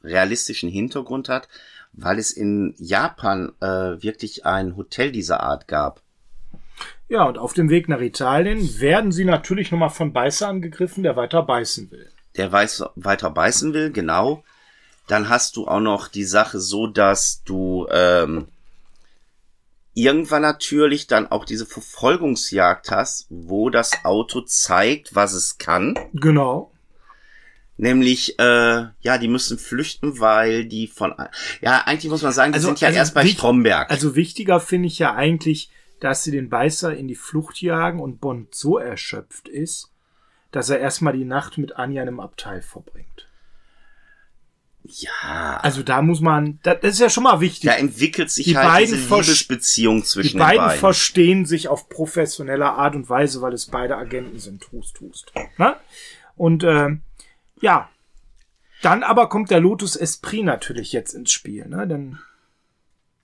[0.04, 1.50] realistischen Hintergrund hat,
[1.92, 6.02] weil es in Japan äh, wirklich ein Hotel dieser Art gab.
[7.10, 11.16] Ja, und auf dem Weg nach Italien werden sie natürlich nochmal von Beißer angegriffen, der
[11.16, 12.10] weiter beißen will.
[12.38, 14.44] Der weiß, weiter beißen will, genau.
[15.08, 18.48] Dann hast du auch noch die Sache so, dass du ähm,
[19.94, 25.98] irgendwann natürlich dann auch diese Verfolgungsjagd hast, wo das Auto zeigt, was es kann.
[26.14, 26.72] Genau.
[27.78, 31.14] Nämlich, äh, ja, die müssen flüchten, weil die von,
[31.62, 33.90] ja, eigentlich muss man sagen, die also, sind ja also erst bei Stromberg.
[33.90, 38.22] Also wichtiger finde ich ja eigentlich, dass sie den Beißer in die Flucht jagen und
[38.22, 39.90] Bond so erschöpft ist,
[40.52, 43.28] dass er erstmal die Nacht mit Anja in einem Abteil verbringt.
[44.84, 45.60] Ja.
[45.62, 47.70] Also da muss man, das ist ja schon mal wichtig.
[47.70, 50.54] Da entwickelt sich die halt beiden diese Liebesbeziehung zwischen die beiden.
[50.54, 54.62] Die beiden verstehen sich auf professionelle Art und Weise, weil es beide Agenten sind.
[54.62, 55.32] Tust, tust.
[55.58, 55.76] Ne?
[56.36, 56.98] Und äh,
[57.62, 57.90] ja,
[58.82, 61.66] dann aber kommt der Lotus Esprit natürlich jetzt ins Spiel.
[61.66, 61.88] Ne?
[61.88, 62.20] Denn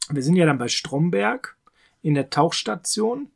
[0.10, 1.58] wir sind ja dann bei Stromberg
[2.02, 3.30] in der Tauchstation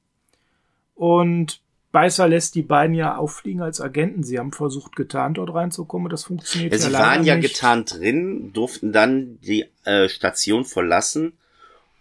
[0.95, 1.61] und
[1.93, 4.23] Beißer lässt die beiden ja auffliegen als Agenten.
[4.23, 7.53] Sie haben versucht, getarnt dort reinzukommen, das funktioniert ja, ja Sie waren ja nicht.
[7.53, 11.33] getarnt drin, durften dann die äh, Station verlassen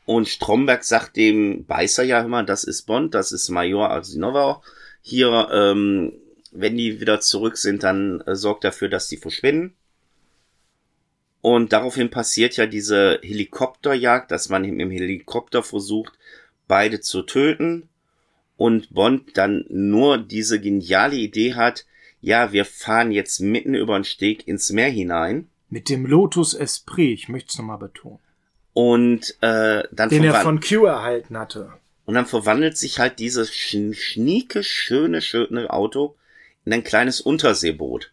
[0.07, 4.63] und Stromberg sagt dem Beißer ja immer, das ist Bond, das ist Major Arsinova.
[5.03, 6.15] Hier, ähm,
[6.53, 9.75] wenn die wieder zurück sind, dann äh, sorgt dafür, dass die verschwinden.
[11.43, 16.15] Und daraufhin passiert ja diese Helikopterjagd, dass man im Helikopter versucht,
[16.67, 17.91] beide zu töten
[18.63, 21.85] und Bond dann nur diese geniale Idee hat,
[22.21, 25.49] ja, wir fahren jetzt mitten über den Steg ins Meer hinein.
[25.69, 28.21] Mit dem Lotus Esprit, ich möchte es nochmal betonen.
[28.73, 31.73] Und äh, dann den er von Q erhalten hatte.
[32.05, 36.15] Und dann verwandelt sich halt dieses schnieke, schöne, schöne Auto
[36.65, 38.13] in ein kleines Unterseeboot.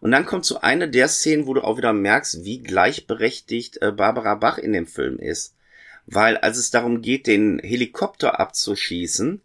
[0.00, 3.92] Und dann kommt so eine der Szenen, wo du auch wieder merkst, wie gleichberechtigt äh,
[3.92, 5.56] Barbara Bach in dem Film ist.
[6.06, 9.42] Weil als es darum geht, den Helikopter abzuschießen,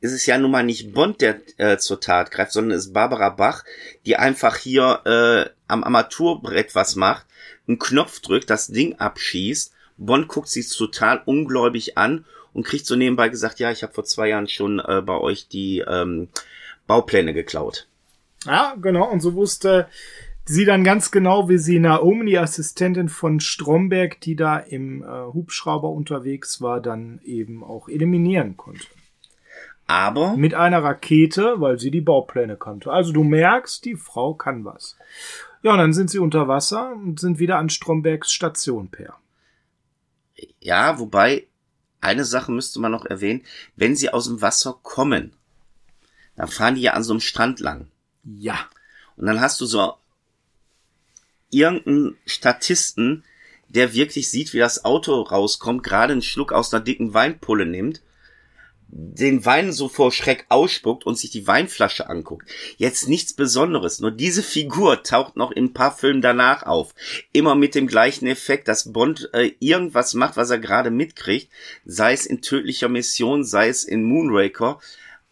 [0.00, 2.92] ist es ja nun mal nicht Bond, der äh, zur Tat greift, sondern es ist
[2.92, 3.64] Barbara Bach,
[4.06, 7.26] die einfach hier äh, am Armaturbrett was macht,
[7.66, 9.72] einen Knopf drückt, das Ding abschießt.
[9.96, 14.04] Bond guckt sich total ungläubig an und kriegt so nebenbei gesagt, ja, ich habe vor
[14.04, 16.28] zwei Jahren schon äh, bei euch die ähm,
[16.86, 17.86] Baupläne geklaut.
[18.44, 19.10] Ja, genau.
[19.10, 19.88] Und so wusste
[20.44, 25.06] sie dann ganz genau, wie sie Naomi, die Assistentin von Stromberg, die da im äh,
[25.06, 28.84] Hubschrauber unterwegs war, dann eben auch eliminieren konnte.
[29.86, 32.90] Aber mit einer Rakete, weil sie die Baupläne kannte.
[32.90, 34.96] Also du merkst, die Frau kann was.
[35.62, 39.18] Ja, und dann sind sie unter Wasser und sind wieder an Strombergs Station per.
[40.60, 41.46] Ja, wobei
[42.00, 43.42] eine Sache müsste man noch erwähnen,
[43.76, 45.32] wenn sie aus dem Wasser kommen,
[46.36, 47.88] dann fahren die ja an so einem Strand lang.
[48.24, 48.58] Ja.
[49.16, 49.94] Und dann hast du so
[51.50, 53.24] irgendeinen Statisten,
[53.68, 58.02] der wirklich sieht, wie das Auto rauskommt, gerade einen Schluck aus einer dicken Weinpulle nimmt,
[58.96, 62.48] den Wein so vor Schreck ausspuckt und sich die Weinflasche anguckt.
[62.76, 66.94] Jetzt nichts Besonderes, nur diese Figur taucht noch in ein paar Filmen danach auf.
[67.32, 71.50] Immer mit dem gleichen Effekt, dass Bond äh, irgendwas macht, was er gerade mitkriegt,
[71.84, 74.78] sei es in tödlicher Mission, sei es in Moonraker,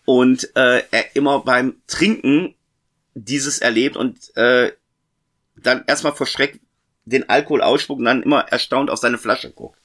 [0.04, 2.56] und äh, er immer beim Trinken
[3.14, 4.72] dieses erlebt und äh,
[5.54, 6.58] dann erstmal vor Schreck
[7.04, 9.78] den Alkohol ausspuckt und dann immer erstaunt auf seine Flasche guckt.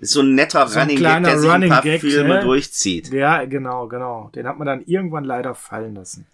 [0.00, 2.34] Ist so ein netter So ein Running Gag, der sich ein Running paar Gag, Filme
[2.34, 2.40] ne?
[2.40, 3.12] durchzieht.
[3.12, 4.30] Ja, genau, genau.
[4.34, 6.26] Den hat man dann irgendwann leider fallen lassen.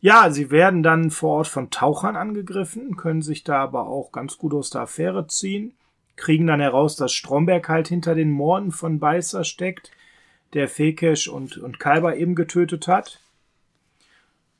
[0.00, 4.38] Ja, sie werden dann vor Ort von Tauchern angegriffen, können sich da aber auch ganz
[4.38, 5.74] gut aus der Affäre ziehen,
[6.16, 9.90] kriegen dann heraus, dass Stromberg halt hinter den Morden von Beißer steckt,
[10.54, 13.20] der Fekesch und, und Kalber eben getötet hat.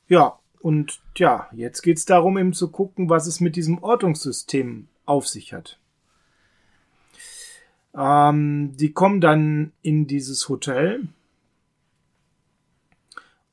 [0.09, 5.27] Ja, und ja, jetzt geht's darum, eben zu gucken, was es mit diesem Ortungssystem auf
[5.29, 5.79] sich hat.
[7.97, 11.09] Ähm, die kommen dann in dieses Hotel.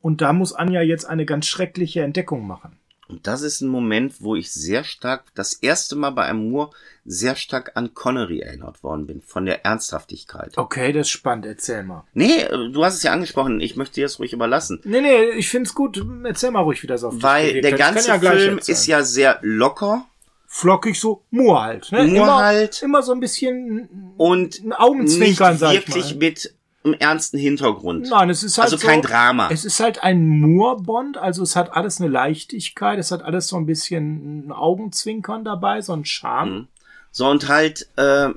[0.02, 2.78] Und da muss Anja jetzt eine ganz schreckliche Entdeckung machen.
[3.12, 6.68] Und das ist ein Moment, wo ich sehr stark, das erste Mal bei einem
[7.04, 10.58] sehr stark an Connery erinnert worden bin, von der Ernsthaftigkeit.
[10.58, 11.46] Okay, das ist spannend.
[11.46, 12.06] Erzähl mal.
[12.14, 14.80] Nee, äh, du hast es ja angesprochen, ich möchte dir das ruhig überlassen.
[14.86, 16.02] Nee, nee, ich find's gut.
[16.24, 18.58] Erzähl mal ruhig, wie das auf Weil der ganze ja Film erzählen.
[18.76, 20.06] ist ja sehr locker
[20.54, 21.91] flockig so Moor halt.
[21.93, 22.04] Ne?
[22.04, 22.82] Moor immer, halt.
[22.84, 26.20] Immer so ein bisschen und ein Augenzwinkern, nicht sag ich wirklich mal.
[26.20, 28.10] mit einem ernsten Hintergrund.
[28.10, 29.49] Nein, es ist halt also so, kein Drama.
[29.49, 33.56] Es ist halt ein Moor-Bond, also es hat alles eine Leichtigkeit, es hat alles so
[33.56, 36.52] ein bisschen ein Augenzwinkern dabei, so ein Charme.
[36.52, 36.68] Mhm.
[37.12, 38.30] So und halt äh,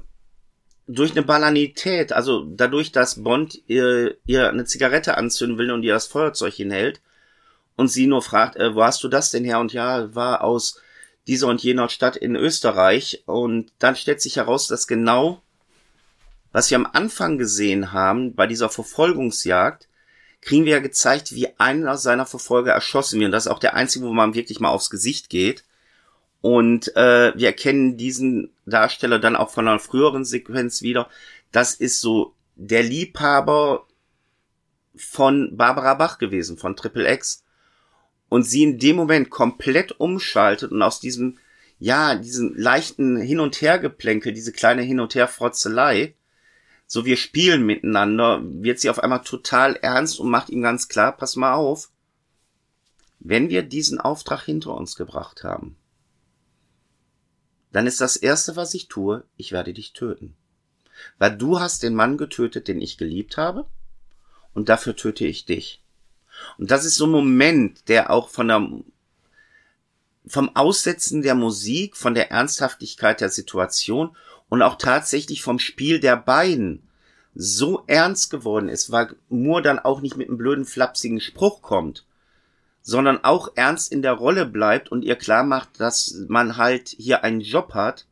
[0.87, 5.95] durch eine Banalität, also dadurch, dass Bond ihr, ihr eine Zigarette anzünden will und ihr
[5.95, 7.01] das Feuerzeug hinhält
[7.75, 9.59] und sie nur fragt, äh, wo hast du das denn her?
[9.59, 10.81] Und ja, war aus
[11.27, 13.23] dieser und jener Stadt in Österreich.
[13.27, 15.43] Und dann stellt sich heraus, dass genau,
[16.53, 19.89] was wir am Anfang gesehen haben, bei dieser Verfolgungsjagd,
[20.41, 23.29] kriegen wir ja gezeigt, wie einer seiner Verfolger erschossen wird.
[23.29, 25.65] Und das ist auch der einzige, wo man wirklich mal aufs Gesicht geht.
[26.43, 31.09] Und äh, wir erkennen diesen Darsteller dann auch von einer früheren Sequenz wieder.
[31.53, 33.87] Das ist so der Liebhaber
[34.95, 37.44] von Barbara Bach gewesen, von Triple X.
[38.29, 41.39] Und sie in dem Moment komplett umschaltet und aus diesem,
[41.79, 46.15] ja, diesen leichten Hin- und Hergeplänkel, diese kleine Hin- und Herfrotzelei,
[46.87, 51.17] so wir spielen miteinander, wird sie auf einmal total ernst und macht ihm ganz klar,
[51.17, 51.91] pass mal auf,
[53.21, 55.77] wenn wir diesen Auftrag hinter uns gebracht haben,
[57.73, 60.37] dann ist das erste, was ich tue, ich werde dich töten.
[61.19, 63.67] Weil du hast den Mann getötet, den ich geliebt habe,
[64.53, 65.83] und dafür töte ich dich.
[66.59, 68.69] Und das ist so ein Moment, der auch von der,
[70.27, 74.17] vom Aussetzen der Musik, von der Ernsthaftigkeit der Situation
[74.49, 76.89] und auch tatsächlich vom Spiel der beiden
[77.35, 82.07] so ernst geworden ist, weil Moore dann auch nicht mit einem blöden, flapsigen Spruch kommt,
[82.83, 87.25] sondern auch ernst in der Rolle bleibt und ihr klar macht, dass man halt hier
[87.25, 88.07] einen Job hat,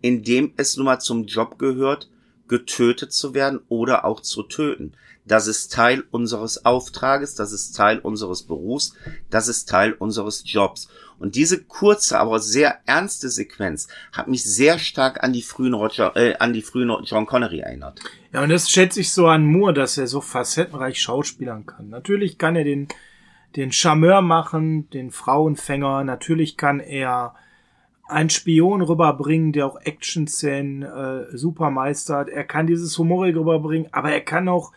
[0.00, 2.08] in dem es nun mal zum Job gehört,
[2.46, 4.92] getötet zu werden oder auch zu töten.
[5.30, 8.96] Das ist Teil unseres Auftrages, das ist Teil unseres Berufs,
[9.30, 10.88] das ist Teil unseres Jobs.
[11.20, 16.16] Und diese kurze, aber sehr ernste Sequenz hat mich sehr stark an die frühen Roger,
[16.16, 18.00] äh, an die frühen John Connery erinnert.
[18.32, 21.90] Ja, und das schätze ich so an Moore, dass er so facettenreich schauspielern kann.
[21.90, 22.88] Natürlich kann er den,
[23.54, 27.36] den Charmeur machen, den Frauenfänger, natürlich kann er
[28.08, 32.30] einen Spion rüberbringen, der auch Action-Szenen äh, super meistert.
[32.30, 34.72] Er kann dieses Humorige rüberbringen, aber er kann auch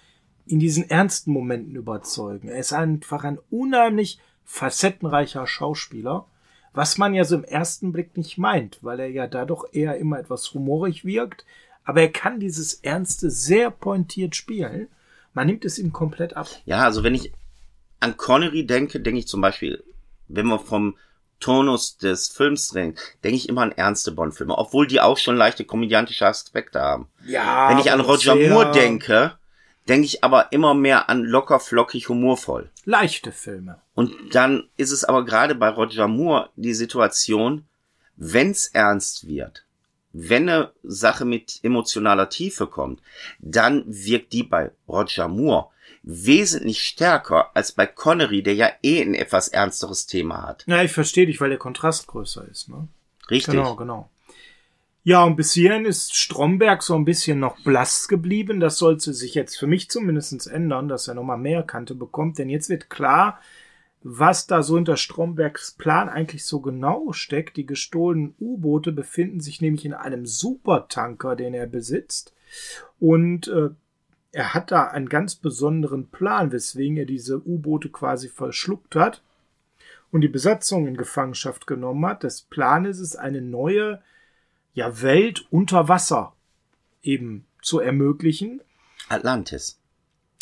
[0.46, 2.50] in diesen ernsten Momenten überzeugen.
[2.50, 6.26] Er ist einfach ein unheimlich facettenreicher Schauspieler,
[6.74, 10.20] was man ja so im ersten Blick nicht meint, weil er ja dadurch eher immer
[10.20, 11.46] etwas humorig wirkt,
[11.86, 14.88] aber er kann dieses Ernste sehr pointiert spielen.
[15.34, 16.48] Man nimmt es ihm komplett ab.
[16.66, 17.32] Ja, also wenn ich
[18.00, 19.84] an Connery denke, denke ich zum Beispiel,
[20.28, 20.96] wenn wir vom
[21.40, 25.66] Tonus des Films reden, denke ich immer an ernste Bond-Filme, obwohl die auch schon leichte
[25.66, 27.08] komödiantische Aspekte haben.
[27.26, 27.70] Ja.
[27.70, 29.34] Wenn ich an Roger sehr Moore denke,
[29.88, 32.70] denke ich aber immer mehr an locker, flockig, humorvoll.
[32.86, 33.80] Leichte Filme.
[33.94, 37.66] Und dann ist es aber gerade bei Roger Moore die Situation,
[38.16, 39.66] wenn's ernst wird,
[40.14, 43.02] wenn eine Sache mit emotionaler Tiefe kommt,
[43.40, 45.68] dann wirkt die bei Roger Moore
[46.04, 50.64] wesentlich stärker als bei Connery, der ja eh ein etwas ernsteres Thema hat.
[50.68, 52.88] Ja, ich verstehe dich, weil der Kontrast größer ist, ne?
[53.30, 53.54] Richtig.
[53.54, 54.10] Genau, genau.
[55.06, 58.62] Ja, und bis hierhin ist Stromberg so ein bisschen noch blass geblieben.
[58.62, 62.38] Das sollte sich jetzt für mich zumindest ändern, dass er nochmal mehr Kante bekommt.
[62.38, 63.42] Denn jetzt wird klar,
[64.02, 67.58] was da so hinter Strombergs Plan eigentlich so genau steckt.
[67.58, 72.34] Die gestohlenen U-Boote befinden sich nämlich in einem Supertanker, den er besitzt.
[73.02, 73.72] Und äh,
[74.32, 79.22] er hat da einen ganz besonderen Plan, weswegen er diese U-Boote quasi verschluckt hat
[80.12, 82.24] und die Besatzung in Gefangenschaft genommen hat.
[82.24, 84.02] Das Plan ist es, eine neue
[84.74, 86.34] ja, Welt unter Wasser
[87.02, 88.62] eben zu ermöglichen.
[89.10, 89.80] Atlantis.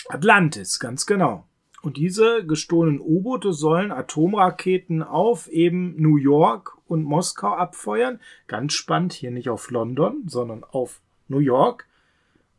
[0.09, 1.45] Atlantis, ganz genau.
[1.81, 8.19] Und diese gestohlenen U-Boote sollen Atomraketen auf eben New York und Moskau abfeuern.
[8.47, 11.87] Ganz spannend, hier nicht auf London, sondern auf New York.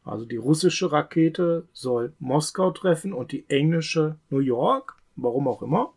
[0.05, 5.93] Also die russische Rakete soll Moskau treffen und die englische New York, warum auch immer.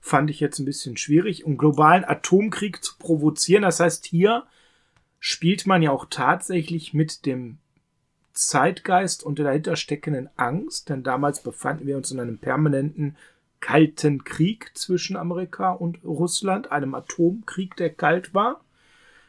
[0.00, 3.62] Fand ich jetzt ein bisschen schwierig, um globalen Atomkrieg zu provozieren.
[3.62, 4.44] Das heißt, hier
[5.20, 7.58] spielt man ja auch tatsächlich mit dem
[8.32, 13.16] Zeitgeist und der dahinter steckenden Angst, denn damals befanden wir uns in einem permanenten
[13.60, 18.64] kalten Krieg zwischen Amerika und Russland, einem Atomkrieg, der kalt war,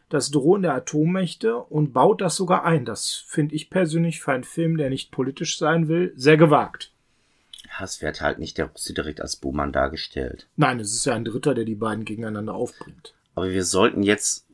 [0.07, 2.85] das Drohen der Atommächte und baut das sogar ein.
[2.85, 6.93] Das finde ich persönlich für einen Film, der nicht politisch sein will, sehr gewagt.
[7.65, 10.47] Ja, es wird halt nicht der Russe direkt als Buhmann dargestellt.
[10.55, 13.13] Nein, es ist ja ein Dritter, der die beiden gegeneinander aufbringt.
[13.35, 14.45] Aber wir sollten jetzt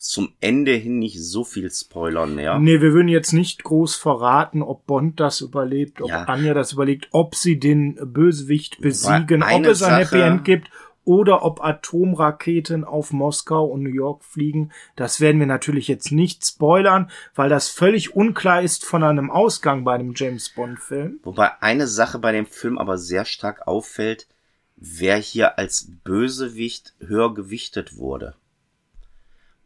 [0.00, 2.58] zum Ende hin nicht so viel spoilern mehr.
[2.58, 6.24] Nee, wir würden jetzt nicht groß verraten, ob Bond das überlebt, ob Ja.
[6.24, 10.70] Anja das überlegt, ob sie den Bösewicht besiegen, ob es ein Happy End gibt
[11.04, 14.72] oder ob Atomraketen auf Moskau und New York fliegen.
[14.96, 19.84] Das werden wir natürlich jetzt nicht spoilern, weil das völlig unklar ist von einem Ausgang
[19.84, 21.20] bei einem James Bond Film.
[21.24, 24.28] Wobei eine Sache bei dem Film aber sehr stark auffällt,
[24.76, 28.34] wer hier als Bösewicht höher gewichtet wurde.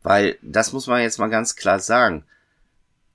[0.04, 2.24] Weil, das muss man jetzt mal ganz klar sagen,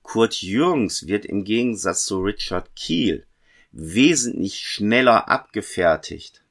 [0.02, 3.24] Kurt Jürgens wird im Gegensatz zu Richard Keel
[3.70, 6.42] wesentlich schneller abgefertigt.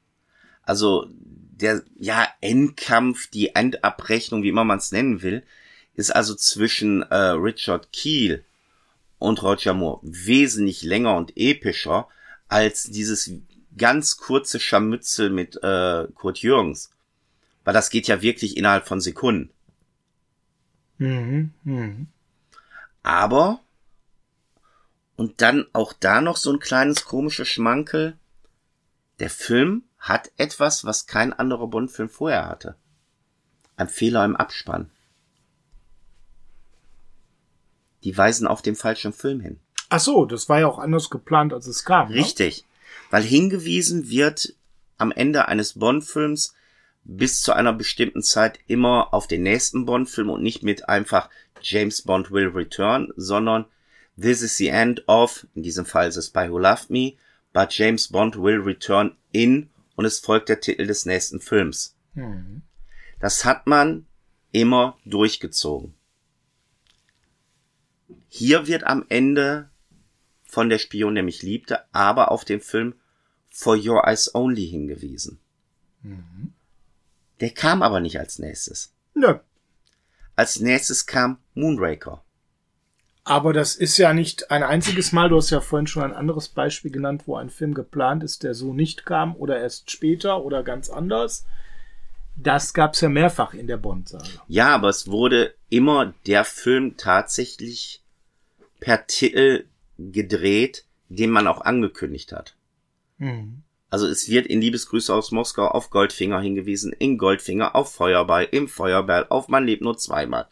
[0.63, 5.43] Also der ja Endkampf, die Endabrechnung, wie immer man es nennen will,
[5.95, 8.45] ist also zwischen äh, Richard Keel
[9.17, 12.07] und Roger Moore wesentlich länger und epischer
[12.47, 13.29] als dieses
[13.77, 16.91] ganz kurze Scharmützel mit äh, Kurt Jürgens.
[17.65, 19.51] Weil das geht ja wirklich innerhalb von Sekunden.
[21.00, 22.08] Mhm, mhm.
[23.02, 23.62] Aber,
[25.16, 28.18] und dann auch da noch so ein kleines komisches Schmankel,
[29.20, 32.76] der Film hat etwas, was kein anderer Bond-Film vorher hatte.
[33.76, 34.91] Ein Fehler im Abspann.
[38.04, 39.60] Die weisen auf den falschen Film hin.
[39.89, 42.10] Ach so, das war ja auch anders geplant, als es kam.
[42.10, 42.16] Ne?
[42.16, 42.66] Richtig.
[43.10, 44.54] Weil hingewiesen wird
[44.97, 46.54] am Ende eines Bond-Films
[47.12, 51.30] bis zu einer bestimmten Zeit immer auf den nächsten Bond-Film und nicht mit einfach
[51.62, 53.66] James Bond will return, sondern
[54.16, 57.14] this is the end of, in diesem Fall ist es Spy Who Loved Me,
[57.51, 61.95] but James Bond will return in und es folgt der Titel des nächsten Films.
[62.14, 62.62] Mhm.
[63.20, 64.05] Das hat man
[64.51, 65.95] immer durchgezogen.
[68.28, 69.72] Hier wird am Ende
[70.43, 72.93] von der Spion, der mich liebte, aber auf den Film
[73.49, 75.39] For Your Eyes Only hingewiesen.
[77.39, 78.93] Der kam aber nicht als nächstes.
[79.13, 79.39] Nö.
[80.35, 82.23] Als nächstes kam Moonraker.
[83.23, 85.29] Aber das ist ja nicht ein einziges Mal.
[85.29, 88.55] Du hast ja vorhin schon ein anderes Beispiel genannt, wo ein Film geplant ist, der
[88.55, 91.45] so nicht kam oder erst später oder ganz anders.
[92.35, 94.29] Das gab's ja mehrfach in der Bond-Sage.
[94.47, 98.01] Ja, aber es wurde immer der Film tatsächlich
[98.79, 99.65] per Titel
[99.97, 102.55] gedreht, den man auch angekündigt hat.
[103.17, 103.63] Mhm.
[103.89, 108.67] Also es wird in Liebesgrüße aus Moskau auf Goldfinger hingewiesen, in Goldfinger auf Feuerball, im
[108.67, 110.47] Feuerball, auf Man lebt nur zweimal,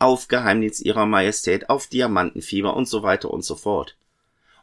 [0.00, 3.96] auf Geheimdienst ihrer Majestät, auf Diamantenfieber und so weiter und so fort.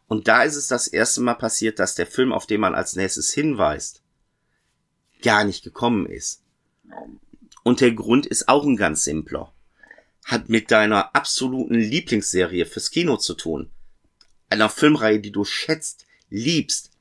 [0.07, 2.95] Und da ist es das erste Mal passiert, dass der Film, auf den man als
[2.95, 4.01] nächstes hinweist,
[5.21, 6.43] gar nicht gekommen ist.
[7.63, 9.53] Und der Grund ist auch ein ganz simpler.
[10.25, 13.69] Hat mit deiner absoluten Lieblingsserie fürs Kino zu tun.
[14.49, 16.91] Einer Filmreihe, die du schätzt, liebst,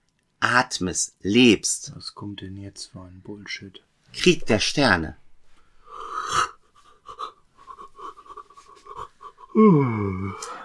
[0.40, 1.92] atmest, lebst.
[1.96, 3.82] Was kommt denn jetzt für ein Bullshit?
[4.12, 5.16] Krieg der Sterne.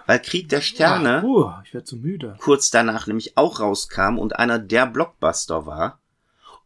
[0.05, 2.37] Weil Krieg der Sterne Uh, ich werde so müde.
[2.41, 5.99] kurz danach nämlich auch rauskam und einer der Blockbuster war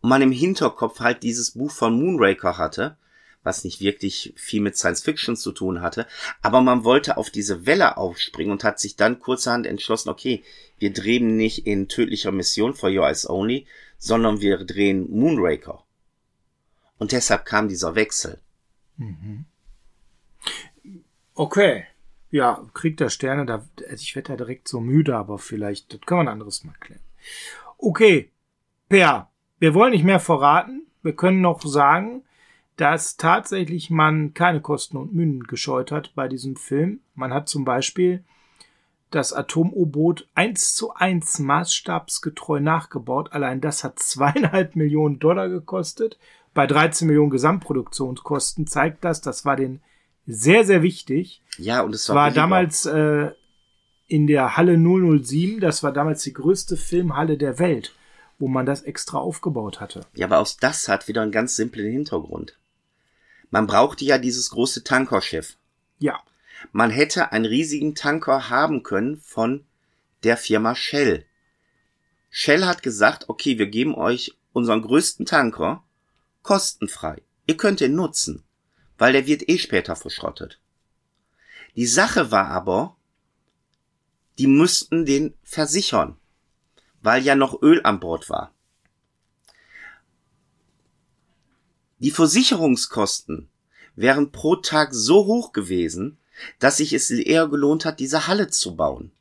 [0.02, 2.98] und man im Hinterkopf halt dieses Buch von Moonraker hatte,
[3.46, 6.08] was nicht wirklich viel mit Science Fiction zu tun hatte,
[6.42, 10.44] aber man wollte auf diese Welle aufspringen und hat sich dann kurzerhand entschlossen, okay,
[10.80, 13.68] wir drehen nicht in tödlicher Mission for Your Eyes Only,
[13.98, 15.84] sondern wir drehen Moonraker.
[16.98, 18.40] Und deshalb kam dieser Wechsel.
[21.34, 21.86] Okay.
[22.32, 26.02] Ja, Krieg der Sterne, da, also ich werde da direkt so müde, aber vielleicht, das
[26.02, 27.02] kann man anderes Mal klären.
[27.78, 28.32] Okay,
[28.90, 29.30] Per,
[29.60, 30.86] wir wollen nicht mehr verraten.
[31.02, 32.24] Wir können noch sagen,
[32.78, 37.00] dass tatsächlich man keine Kosten und Mühen gescheut hat bei diesem Film.
[37.14, 38.24] Man hat zum Beispiel
[39.12, 43.32] das Atom-U-Boot eins zu eins maßstabsgetreu nachgebaut.
[43.32, 46.18] Allein das hat zweieinhalb Millionen Dollar gekostet.
[46.54, 49.82] Bei 13 Millionen Gesamtproduktionskosten zeigt das, das war den
[50.26, 51.42] sehr, sehr wichtig.
[51.58, 53.32] Ja, und es war, war, damals äh,
[54.08, 57.94] in der Halle 007, das war damals die größte Filmhalle der Welt,
[58.40, 60.02] wo man das extra aufgebaut hatte.
[60.14, 62.58] Ja, aber aus das hat wieder einen ganz simplen Hintergrund.
[63.56, 65.58] Man brauchte ja dieses große Tankerschiff.
[65.98, 66.22] Ja.
[66.74, 69.66] man hätte einen riesigen Tanker haben können von
[70.24, 71.26] der Firma Shell.
[72.30, 75.86] Shell hat gesagt, okay, wir geben euch unseren größten Tanker
[76.44, 77.22] kostenfrei.
[77.48, 78.44] Ihr könnt ihn nutzen,
[78.98, 80.60] weil der wird eh später verschrottet.
[81.78, 82.98] Die Sache war aber,
[84.38, 86.18] die müssten den versichern,
[87.02, 88.54] weil ja noch Öl an Bord war.
[92.00, 93.50] Die Versicherungskosten
[93.96, 96.18] wären pro Tag so hoch gewesen,
[96.60, 99.12] dass sich es eher gelohnt hat, diese Halle zu bauen.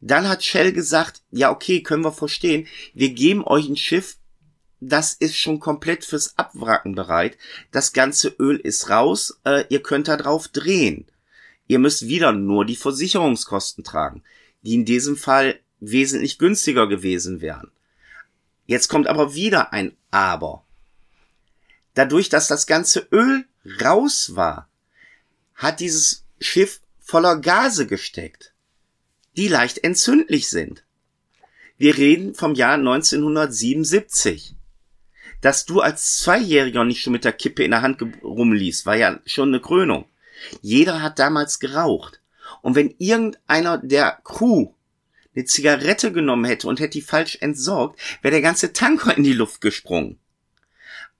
[0.00, 4.16] Dann hat Shell gesagt, ja okay, können wir verstehen, wir geben euch ein Schiff,
[4.80, 7.36] das ist schon komplett fürs Abwracken bereit.
[7.70, 11.06] Das ganze Öl ist raus, äh, ihr könnt da drauf drehen.
[11.66, 14.24] Ihr müsst wieder nur die Versicherungskosten tragen,
[14.62, 17.70] die in diesem Fall wesentlich günstiger gewesen wären.
[18.66, 20.64] Jetzt kommt aber wieder ein Aber.
[21.94, 23.44] Dadurch, dass das ganze Öl
[23.80, 24.68] raus war,
[25.54, 28.52] hat dieses Schiff voller Gase gesteckt,
[29.36, 30.84] die leicht entzündlich sind.
[31.76, 34.54] Wir reden vom Jahr 1977.
[35.40, 39.18] Dass du als Zweijähriger nicht schon mit der Kippe in der Hand rumliefst, war ja
[39.24, 40.04] schon eine Krönung.
[40.60, 42.20] Jeder hat damals geraucht.
[42.62, 44.74] Und wenn irgendeiner der Crew
[45.34, 49.32] eine Zigarette genommen hätte und hätte die falsch entsorgt, wäre der ganze Tanker in die
[49.32, 50.18] Luft gesprungen.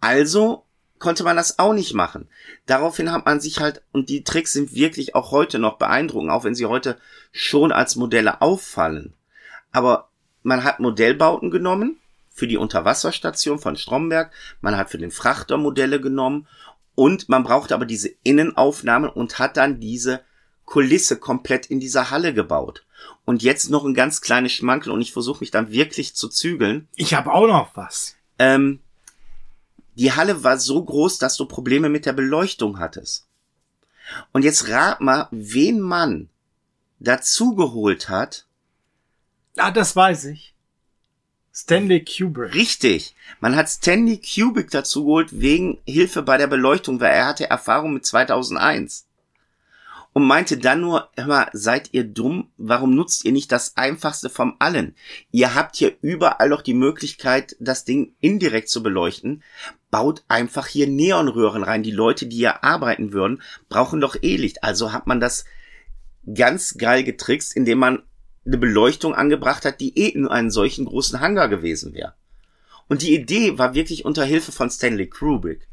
[0.01, 0.65] Also
[0.99, 2.29] konnte man das auch nicht machen.
[2.67, 6.45] Daraufhin hat man sich halt, und die Tricks sind wirklich auch heute noch beeindruckend, auch
[6.45, 6.99] wenn sie heute
[7.33, 9.15] schon als Modelle auffallen.
[9.73, 10.11] Aber
[10.43, 11.99] man hat Modellbauten genommen
[12.31, 14.31] für die Unterwasserstation von Stromberg,
[14.61, 16.47] man hat für den Frachter Modelle genommen
[16.95, 20.21] und man brauchte aber diese Innenaufnahmen und hat dann diese
[20.65, 22.85] Kulisse komplett in dieser Halle gebaut.
[23.25, 26.89] Und jetzt noch ein ganz kleines Schmankel und ich versuche mich dann wirklich zu zügeln.
[26.95, 28.17] Ich habe auch noch was.
[28.39, 28.81] Ähm,
[30.01, 33.27] die Halle war so groß, dass du Probleme mit der Beleuchtung hattest.
[34.33, 36.31] Und jetzt rat mal, wen man
[37.01, 38.47] dazugeholt hat.
[39.59, 40.55] Ah, das weiß ich.
[41.53, 42.55] Stanley Kubrick.
[42.55, 43.15] Richtig.
[43.41, 48.07] Man hat Stanley Kubrick dazugeholt wegen Hilfe bei der Beleuchtung, weil er hatte Erfahrung mit
[48.07, 49.07] 2001
[50.13, 52.51] und meinte dann nur, hör mal, seid ihr dumm?
[52.57, 54.95] Warum nutzt ihr nicht das einfachste vom allen?
[55.31, 59.43] Ihr habt hier überall noch die Möglichkeit, das Ding indirekt zu beleuchten.
[59.91, 61.83] Baut einfach hier Neonröhren rein.
[61.83, 64.63] Die Leute, die hier arbeiten würden, brauchen doch eh Licht.
[64.63, 65.45] Also hat man das
[66.35, 68.03] ganz geil getrickst, indem man
[68.47, 72.15] eine Beleuchtung angebracht hat, die eh in einem solchen großen Hangar gewesen wäre.
[72.89, 75.69] Und die Idee war wirklich unter Hilfe von Stanley Kubrick.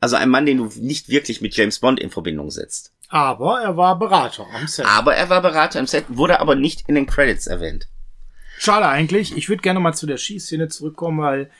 [0.00, 2.92] Also ein Mann, den du nicht wirklich mit James Bond in Verbindung setzt.
[3.08, 4.84] Aber er war Berater am Set.
[4.86, 7.88] Aber er war Berater im Set, wurde aber nicht in den Credits erwähnt.
[8.58, 9.36] Schade eigentlich.
[9.36, 11.50] Ich würde gerne mal zu der Schießszene zurückkommen, weil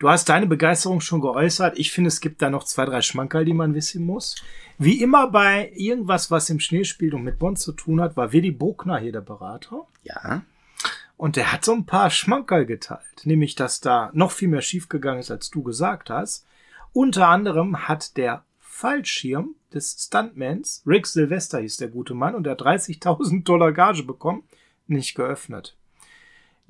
[0.00, 1.78] du hast deine Begeisterung schon geäußert.
[1.78, 4.34] Ich finde, es gibt da noch zwei, drei Schmankerl, die man wissen muss.
[4.78, 8.32] Wie immer bei irgendwas, was im Schnee spielt und mit Bond zu tun hat, war
[8.32, 9.86] Willy Bogner hier der Berater.
[10.02, 10.42] Ja.
[11.16, 13.24] Und der hat so ein paar Schmankerl geteilt.
[13.24, 16.46] Nämlich, dass da noch viel mehr schiefgegangen ist, als du gesagt hast.
[16.92, 22.52] Unter anderem hat der Fallschirm des Stuntmans, Rick Sylvester hieß der gute Mann, und er
[22.52, 24.44] hat 30.000 Dollar Gage bekommen,
[24.86, 25.76] nicht geöffnet.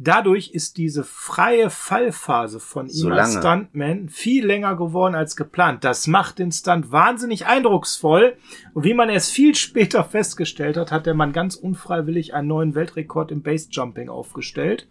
[0.02, 3.34] Dadurch ist diese freie Fallphase von ihm So als.
[3.34, 5.84] Stuntman viel länger geworden als geplant.
[5.84, 8.38] Das macht den Stunt wahnsinnig eindrucksvoll.
[8.72, 12.74] Und wie man erst viel später festgestellt hat, hat der Mann ganz unfreiwillig einen neuen
[12.74, 14.88] Weltrekord im Basejumping aufgestellt.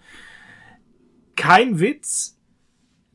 [1.36, 2.38] Kein Witz.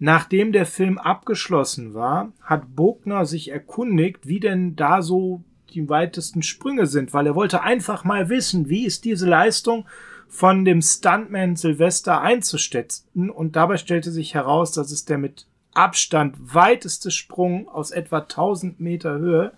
[0.01, 6.43] Nachdem der Film abgeschlossen war, hat Bogner sich erkundigt, wie denn da so die weitesten
[6.43, 9.87] Sprünge sind, weil er wollte einfach mal wissen, wie ist diese Leistung
[10.35, 16.35] von dem Stuntman Sylvester einzuschätzen und dabei stellte sich heraus, dass es der mit Abstand
[16.53, 19.53] weiteste Sprung aus etwa 1000 Meter Höhe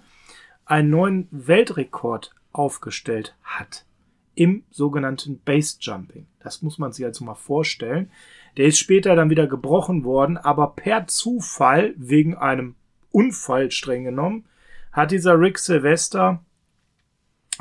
[0.67, 3.87] einen neuen Weltrekord aufgestellt hat
[4.35, 6.27] im sogenannten Base Jumping.
[6.41, 8.11] Das muss man sich also mal vorstellen.
[8.59, 12.75] Der ist später dann wieder gebrochen worden, aber per Zufall, wegen einem
[13.13, 14.45] Unfall streng genommen,
[14.93, 16.45] hat dieser Rick Sylvester,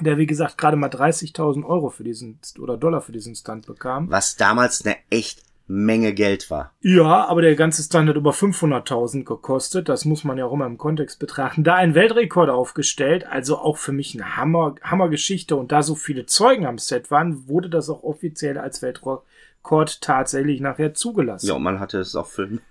[0.02, 4.10] der wie gesagt gerade mal 30.000 Euro für diesen oder Dollar für diesen Stunt bekam.
[4.10, 6.74] Was damals eine echt Menge Geld war.
[6.82, 9.90] Ja, aber der ganze Stunt hat über 500.000 gekostet.
[9.90, 11.64] Das muss man ja auch immer im Kontext betrachten.
[11.64, 15.56] Da ein Weltrekord aufgestellt, also auch für mich eine Hammer, Hammergeschichte.
[15.56, 20.62] Und da so viele Zeugen am Set waren, wurde das auch offiziell als Weltrekord tatsächlich
[20.62, 21.48] nachher zugelassen.
[21.48, 22.62] Ja, und man hatte es auch filmen.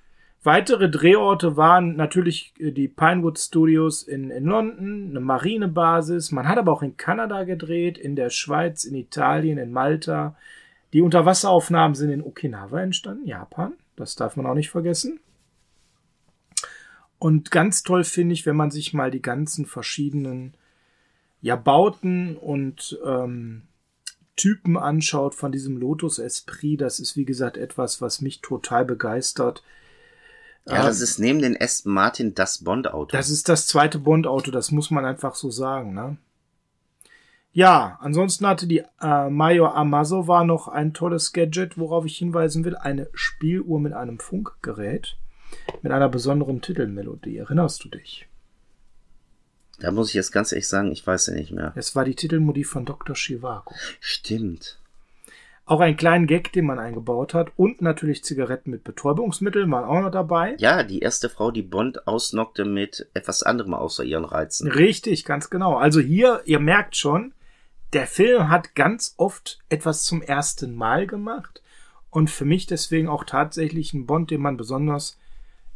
[0.44, 6.32] Weitere Drehorte waren natürlich äh, die Pinewood Studios in, in London, eine Marinebasis.
[6.32, 10.36] Man hat aber auch in Kanada gedreht, in der Schweiz, in Italien, in Malta.
[10.92, 13.72] Die Unterwasseraufnahmen sind in Okinawa entstanden, Japan.
[13.96, 15.18] Das darf man auch nicht vergessen.
[17.18, 20.52] Und ganz toll finde ich, wenn man sich mal die ganzen verschiedenen
[21.40, 23.62] ja, Bauten und ähm,
[24.36, 29.62] Typen anschaut von diesem Lotus Esprit, das ist wie gesagt etwas, was mich total begeistert.
[30.66, 33.14] Ja, das ist neben den Aston Martin das Bond-Auto.
[33.16, 36.16] Das ist das zweite Bond-Auto, das muss man einfach so sagen, ne?
[37.52, 42.74] Ja, ansonsten hatte die äh, Major Amazova noch ein tolles Gadget, worauf ich hinweisen will.
[42.74, 45.16] Eine Spieluhr mit einem Funkgerät.
[45.80, 47.36] Mit einer besonderen Titelmelodie.
[47.36, 48.28] Erinnerst du dich?
[49.78, 51.72] Da muss ich jetzt ganz ehrlich sagen, ich weiß ja nicht mehr.
[51.76, 53.14] Es war die Titelmelodie von Dr.
[53.14, 53.72] Chivago.
[54.00, 54.80] Stimmt.
[55.66, 57.52] Auch einen kleinen Gag, den man eingebaut hat.
[57.56, 60.56] Und natürlich Zigaretten mit Betäubungsmitteln waren auch noch dabei.
[60.58, 64.70] Ja, die erste Frau, die Bond ausnockte mit etwas anderem außer ihren Reizen.
[64.70, 65.76] Richtig, ganz genau.
[65.76, 67.32] Also hier, ihr merkt schon,
[67.94, 71.62] der Film hat ganz oft etwas zum ersten Mal gemacht
[72.10, 75.18] und für mich deswegen auch tatsächlich ein Bond, den man besonders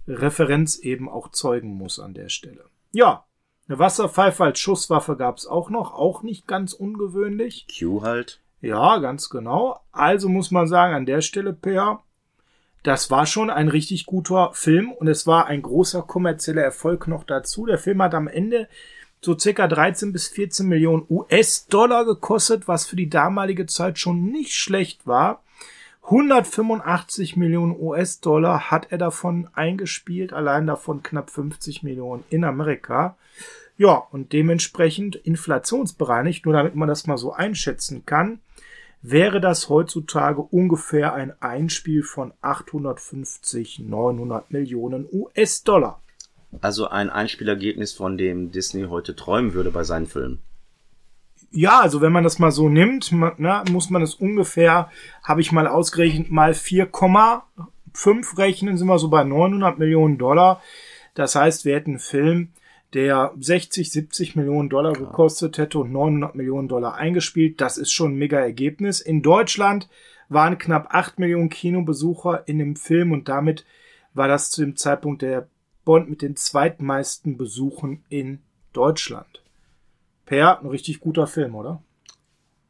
[0.07, 2.65] Referenz eben auch zeugen muss an der Stelle.
[2.93, 3.25] Ja,
[3.69, 7.67] eine Wasserpfeife als Schusswaffe gab's auch noch, auch nicht ganz ungewöhnlich.
[7.79, 8.41] Q halt.
[8.61, 9.81] Ja, ganz genau.
[9.93, 12.03] Also muss man sagen, an der Stelle, Per,
[12.83, 17.25] das war schon ein richtig guter Film und es war ein großer kommerzieller Erfolg noch
[17.25, 17.67] dazu.
[17.67, 18.69] Der Film hat am Ende
[19.21, 24.55] so circa 13 bis 14 Millionen US-Dollar gekostet, was für die damalige Zeit schon nicht
[24.55, 25.43] schlecht war.
[26.05, 33.17] 185 Millionen US-Dollar hat er davon eingespielt, allein davon knapp 50 Millionen in Amerika.
[33.77, 38.41] Ja, und dementsprechend inflationsbereinigt, nur damit man das mal so einschätzen kann,
[39.03, 46.01] wäre das heutzutage ungefähr ein Einspiel von 850, 900 Millionen US-Dollar.
[46.61, 50.41] Also ein Einspielergebnis, von dem Disney heute träumen würde bei seinen Filmen.
[51.51, 54.91] Ja, also wenn man das mal so nimmt, na, muss man es ungefähr,
[55.23, 60.63] habe ich mal ausgerechnet, mal 4,5 rechnen, sind wir so bei 900 Millionen Dollar.
[61.15, 62.49] Das heißt, wir hätten einen Film,
[62.95, 67.61] der 60, 70 Millionen Dollar gekostet hätte und 900 Millionen Dollar eingespielt.
[67.61, 69.01] Das ist schon ein mega Ergebnis.
[69.01, 69.89] In Deutschland
[70.29, 73.65] waren knapp 8 Millionen Kinobesucher in dem Film und damit
[74.15, 75.49] war das zu dem Zeitpunkt der
[75.85, 78.41] Bond mit den zweitmeisten Besuchen in
[78.73, 79.43] Deutschland.
[80.27, 81.83] Per, ein richtig guter Film, oder?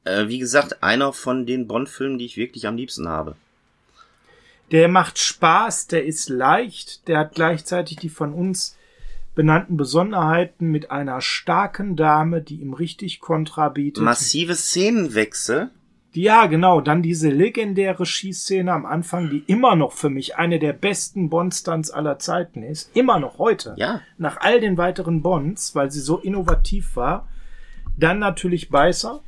[0.05, 3.37] Äh, wie gesagt, einer von den Bond-Filmen, die ich wirklich am liebsten habe.
[4.71, 8.78] Der macht Spaß, der ist leicht, der hat gleichzeitig die von uns
[9.39, 14.03] benannten Besonderheiten mit einer starken Dame, die ihm richtig Kontra bietet.
[14.03, 15.71] Massive Szenenwechsel.
[16.13, 16.81] Ja, genau.
[16.81, 21.93] Dann diese legendäre Schießszene am Anfang, die immer noch für mich eine der besten Bond-Stunts
[21.93, 22.91] aller Zeiten ist.
[22.97, 23.75] Immer noch heute.
[23.77, 24.01] Ja.
[24.17, 27.29] Nach all den weiteren Bonds, weil sie so innovativ war.
[27.97, 29.23] Dann natürlich Beißer.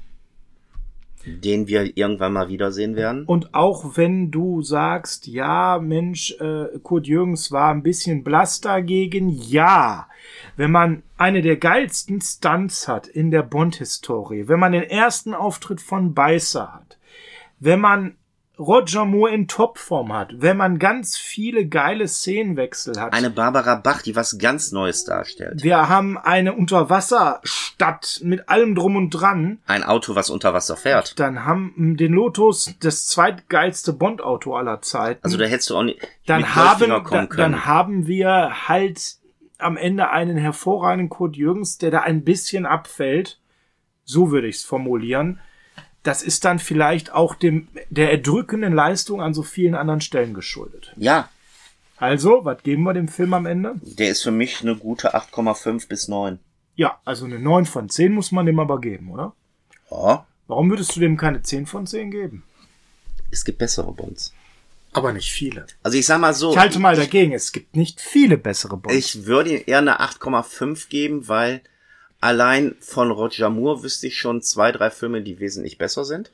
[1.27, 3.25] Den wir irgendwann mal wiedersehen werden.
[3.27, 9.29] Und auch wenn du sagst, ja, Mensch, äh, Kurt Jürgens war ein bisschen blass dagegen,
[9.29, 10.09] ja.
[10.57, 15.81] Wenn man eine der geilsten Stunts hat in der Bond-Historie, wenn man den ersten Auftritt
[15.81, 16.99] von Beißer hat,
[17.59, 18.16] wenn man
[18.61, 23.14] Roger Moore in Topform hat, wenn man ganz viele geile Szenenwechsel hat.
[23.14, 25.62] Eine Barbara Bach, die was ganz Neues darstellt.
[25.62, 29.61] Wir haben eine Unterwasserstadt mit allem drum und dran.
[29.66, 31.18] Ein Auto, was unter Wasser fährt.
[31.18, 35.24] Dann haben den Lotus das zweitgeilste Bond-Auto aller Zeiten.
[35.24, 39.16] Also da hättest du auch nicht dann haben, da, dann haben wir halt
[39.57, 43.41] am Ende einen hervorragenden Kurt Jürgens, der da ein bisschen abfällt.
[44.04, 45.41] So würde ich es formulieren
[46.03, 50.95] das ist dann vielleicht auch dem, der erdrückenden Leistung an so vielen anderen Stellen geschuldet.
[50.97, 51.29] Ja.
[51.97, 53.75] Also, was geben wir dem Film am Ende?
[53.83, 56.39] Der ist für mich eine gute 8,5 bis 9.
[56.75, 59.35] Ja, also eine 9 von 10 muss man dem aber geben, oder?
[59.91, 60.27] Ja.
[60.49, 62.43] Warum würdest du dem keine 10 von 10 geben?
[63.31, 64.33] Es gibt bessere Bonds.
[64.93, 65.67] Aber nicht viele.
[65.83, 66.51] Also ich sag mal so.
[66.51, 68.97] Ich halte mal dagegen, es gibt nicht viele bessere Bonds.
[68.97, 71.61] Ich würde eher eine 8,5 geben, weil
[72.21, 76.33] Allein von Roger Moore wüsste ich schon zwei, drei Filme, die wesentlich besser sind.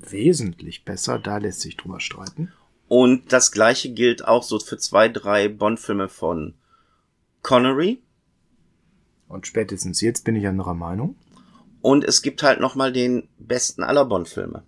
[0.00, 2.52] Wesentlich besser, da lässt sich drüber streiten.
[2.88, 6.54] Und das gleiche gilt auch so für zwei, drei Bond-Filme von
[7.42, 8.02] Connery.
[9.28, 11.16] Und spätestens jetzt bin ich anderer Meinung.
[11.80, 14.62] Und es gibt halt noch mal den besten aller Bond-Filme.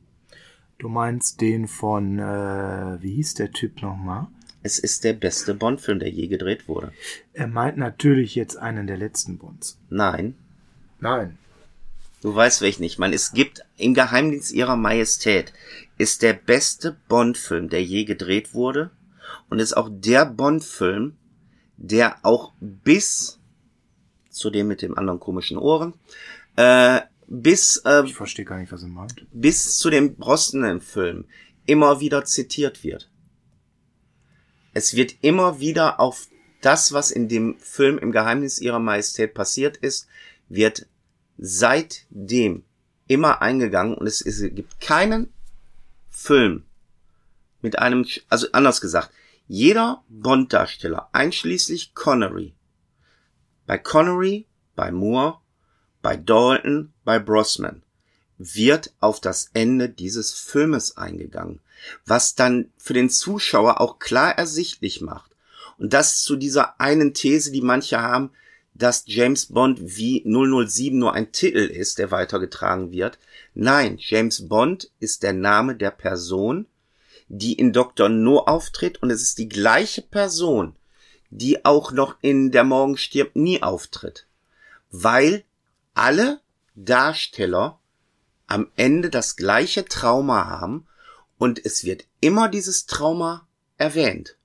[0.79, 4.29] Du meinst den von, äh, wie hieß der Typ nochmal?
[4.63, 6.93] Es ist der beste Bond-Film, der je gedreht wurde.
[7.35, 9.79] Er meint natürlich jetzt einen der letzten Bonds.
[9.91, 10.35] Nein.
[11.05, 11.39] Nein.
[12.23, 13.15] Du weißt welchen ich meine.
[13.15, 15.53] Es gibt im Geheimdienst ihrer Majestät
[15.99, 18.91] ist der beste Bond-Film, der je gedreht wurde.
[19.51, 21.17] Und ist auch der Bond-Film,
[21.77, 23.39] der auch bis
[24.31, 25.93] zu dem mit dem anderen komischen Ohren,
[26.57, 29.27] äh, bis, äh, ich verstehe gar nicht, was er meint.
[29.31, 31.27] Bis zu dem Brosnan-Film
[31.67, 33.11] immer wieder zitiert wird.
[34.73, 36.29] Es wird immer wieder auf
[36.63, 40.09] das, was in dem Film im Geheimnis ihrer Majestät passiert ist,
[40.49, 40.87] wird
[41.39, 42.65] seitdem
[43.07, 45.33] immer eingegangen und es, es gibt keinen
[46.09, 46.65] Film
[47.61, 49.11] mit einem, also anders gesagt,
[49.47, 52.55] jeder Bond-Darsteller, einschließlich Connery,
[53.67, 55.39] bei Connery, bei Moore,
[56.03, 57.83] bei Dalton, bei Brosman,
[58.39, 61.61] wird auf das Ende dieses Filmes eingegangen,
[62.05, 65.35] was dann für den Zuschauer auch klar ersichtlich macht.
[65.79, 68.31] Und das zu dieser einen These, die manche haben,
[68.75, 73.19] dass James Bond wie 007 nur ein Titel ist, der weitergetragen wird.
[73.55, 76.67] Nein, James Bond ist der Name der Person,
[77.29, 78.09] die in Dr.
[78.09, 80.75] No auftritt und es ist die gleiche Person,
[81.31, 84.27] die auch noch in Der Morgen stirbt nie auftritt.
[84.91, 85.45] Weil
[85.95, 86.41] alle
[86.75, 87.79] Darsteller
[88.47, 90.87] am Ende das gleiche Trauma haben
[91.39, 93.47] und es wird immer dieses Trauma
[93.77, 94.37] erwähnt.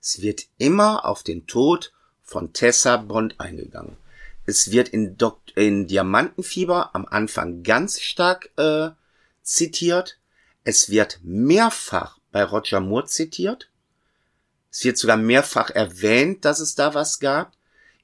[0.00, 1.92] Es wird immer auf den Tod
[2.28, 3.96] von Tessa Bond eingegangen.
[4.44, 8.90] Es wird in, Dok in Diamantenfieber am Anfang ganz stark äh,
[9.42, 10.18] zitiert.
[10.62, 13.70] Es wird mehrfach bei Roger Moore zitiert.
[14.70, 17.52] Es wird sogar mehrfach erwähnt, dass es da was gab.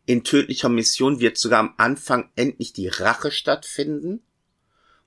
[0.07, 4.23] In tödlicher Mission wird sogar am Anfang endlich die Rache stattfinden,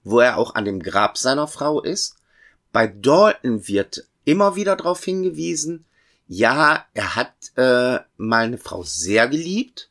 [0.04, 2.18] wo er auch an dem Grab seiner Frau ist.
[2.72, 5.87] Bei Dalton wird immer wieder darauf hingewiesen,
[6.28, 9.90] ja, er hat äh, mal eine Frau sehr geliebt,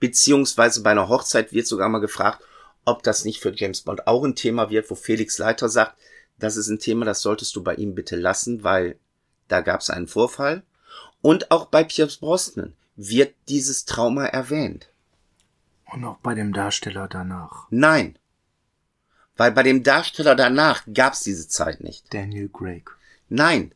[0.00, 2.42] beziehungsweise bei einer Hochzeit wird sogar mal gefragt,
[2.84, 5.96] ob das nicht für James Bond auch ein Thema wird, wo Felix Leiter sagt,
[6.38, 8.98] das ist ein Thema, das solltest du bei ihm bitte lassen, weil
[9.48, 10.62] da gab es einen Vorfall.
[11.22, 14.88] Und auch bei Pierce Brosnan wird dieses Trauma erwähnt.
[15.92, 17.66] Und auch bei dem Darsteller danach.
[17.70, 18.18] Nein.
[19.36, 22.12] Weil bei dem Darsteller danach gab es diese Zeit nicht.
[22.12, 22.90] Daniel Craig.
[23.28, 23.72] Nein.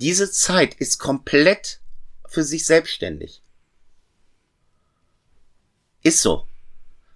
[0.00, 1.80] Diese Zeit ist komplett
[2.26, 3.42] für sich selbstständig.
[6.02, 6.46] Ist so.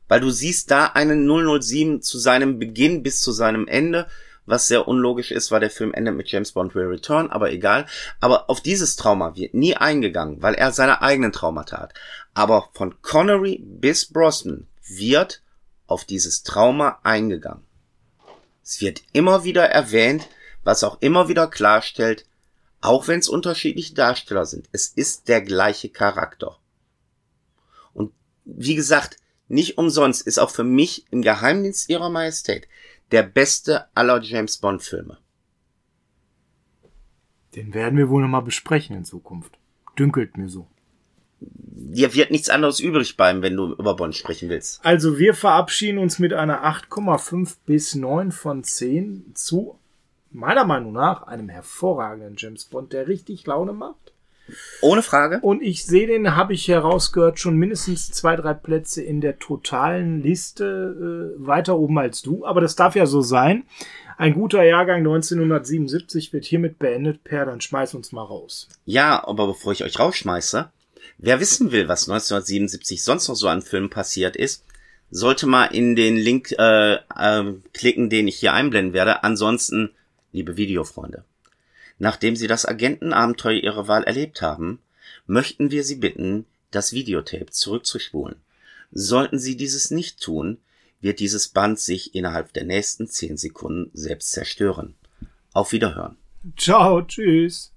[0.07, 4.07] Weil du siehst da einen 007 zu seinem Beginn bis zu seinem Ende,
[4.45, 7.87] was sehr unlogisch ist, weil der Film endet mit James Bond Will Return, aber egal.
[8.21, 11.95] Aber auf dieses Trauma wird nie eingegangen, weil er seine eigenen Traumata hat.
[12.35, 15.41] Aber von Connery bis Brosnan wird
[15.87, 17.65] auf dieses Trauma eingegangen.
[18.63, 20.29] Es wird immer wieder erwähnt,
[20.65, 22.27] was auch immer wieder klarstellt,
[22.85, 26.59] auch wenn es unterschiedliche Darsteller sind, es ist der gleiche Charakter.
[27.95, 28.13] Und
[28.45, 29.17] wie gesagt,
[29.49, 32.69] nicht umsonst ist auch für mich im Geheimdienst ihrer Majestät
[33.11, 35.19] der beste aller James Bond Filme.
[37.55, 39.57] Den werden wir wohl nochmal besprechen in Zukunft.
[39.99, 40.67] Dünkelt mir so.
[41.41, 44.85] Dir wird nichts anderes übrig bleiben, wenn du über Bond sprechen willst.
[44.85, 49.79] Also wir verabschieden uns mit einer 8,5 bis 9 von 10 zu
[50.35, 54.13] meiner Meinung nach einem hervorragenden James Bond, der richtig Laune macht.
[54.83, 55.39] Ohne Frage.
[55.41, 60.23] Und ich sehe den, habe ich herausgehört, schon mindestens zwei, drei Plätze in der totalen
[60.23, 62.45] Liste äh, weiter oben als du.
[62.45, 63.65] Aber das darf ja so sein.
[64.19, 67.25] Ein guter Jahrgang 1977 wird hiermit beendet.
[67.25, 68.69] Per, dann schmeiß uns mal raus.
[68.85, 70.71] Ja, aber bevor ich euch rausschmeiße,
[71.19, 74.63] wer wissen will, was 1977 sonst noch so an Filmen passiert ist,
[75.11, 79.25] sollte mal in den Link äh, äh, klicken, den ich hier einblenden werde.
[79.25, 79.91] Ansonsten
[80.35, 81.25] liebe Videofreunde.
[81.99, 84.81] Nachdem Sie das Agentenabenteuer Ihrer Wahl erlebt haben,
[85.27, 88.37] möchten wir Sie bitten, das Videotape zurückzuspulen.
[88.91, 90.59] Sollten Sie dieses nicht tun,
[91.01, 94.95] wird dieses Band sich innerhalb der nächsten zehn Sekunden selbst zerstören.
[95.53, 96.17] Auf Wiederhören.
[96.57, 97.74] Ciao, tschüss.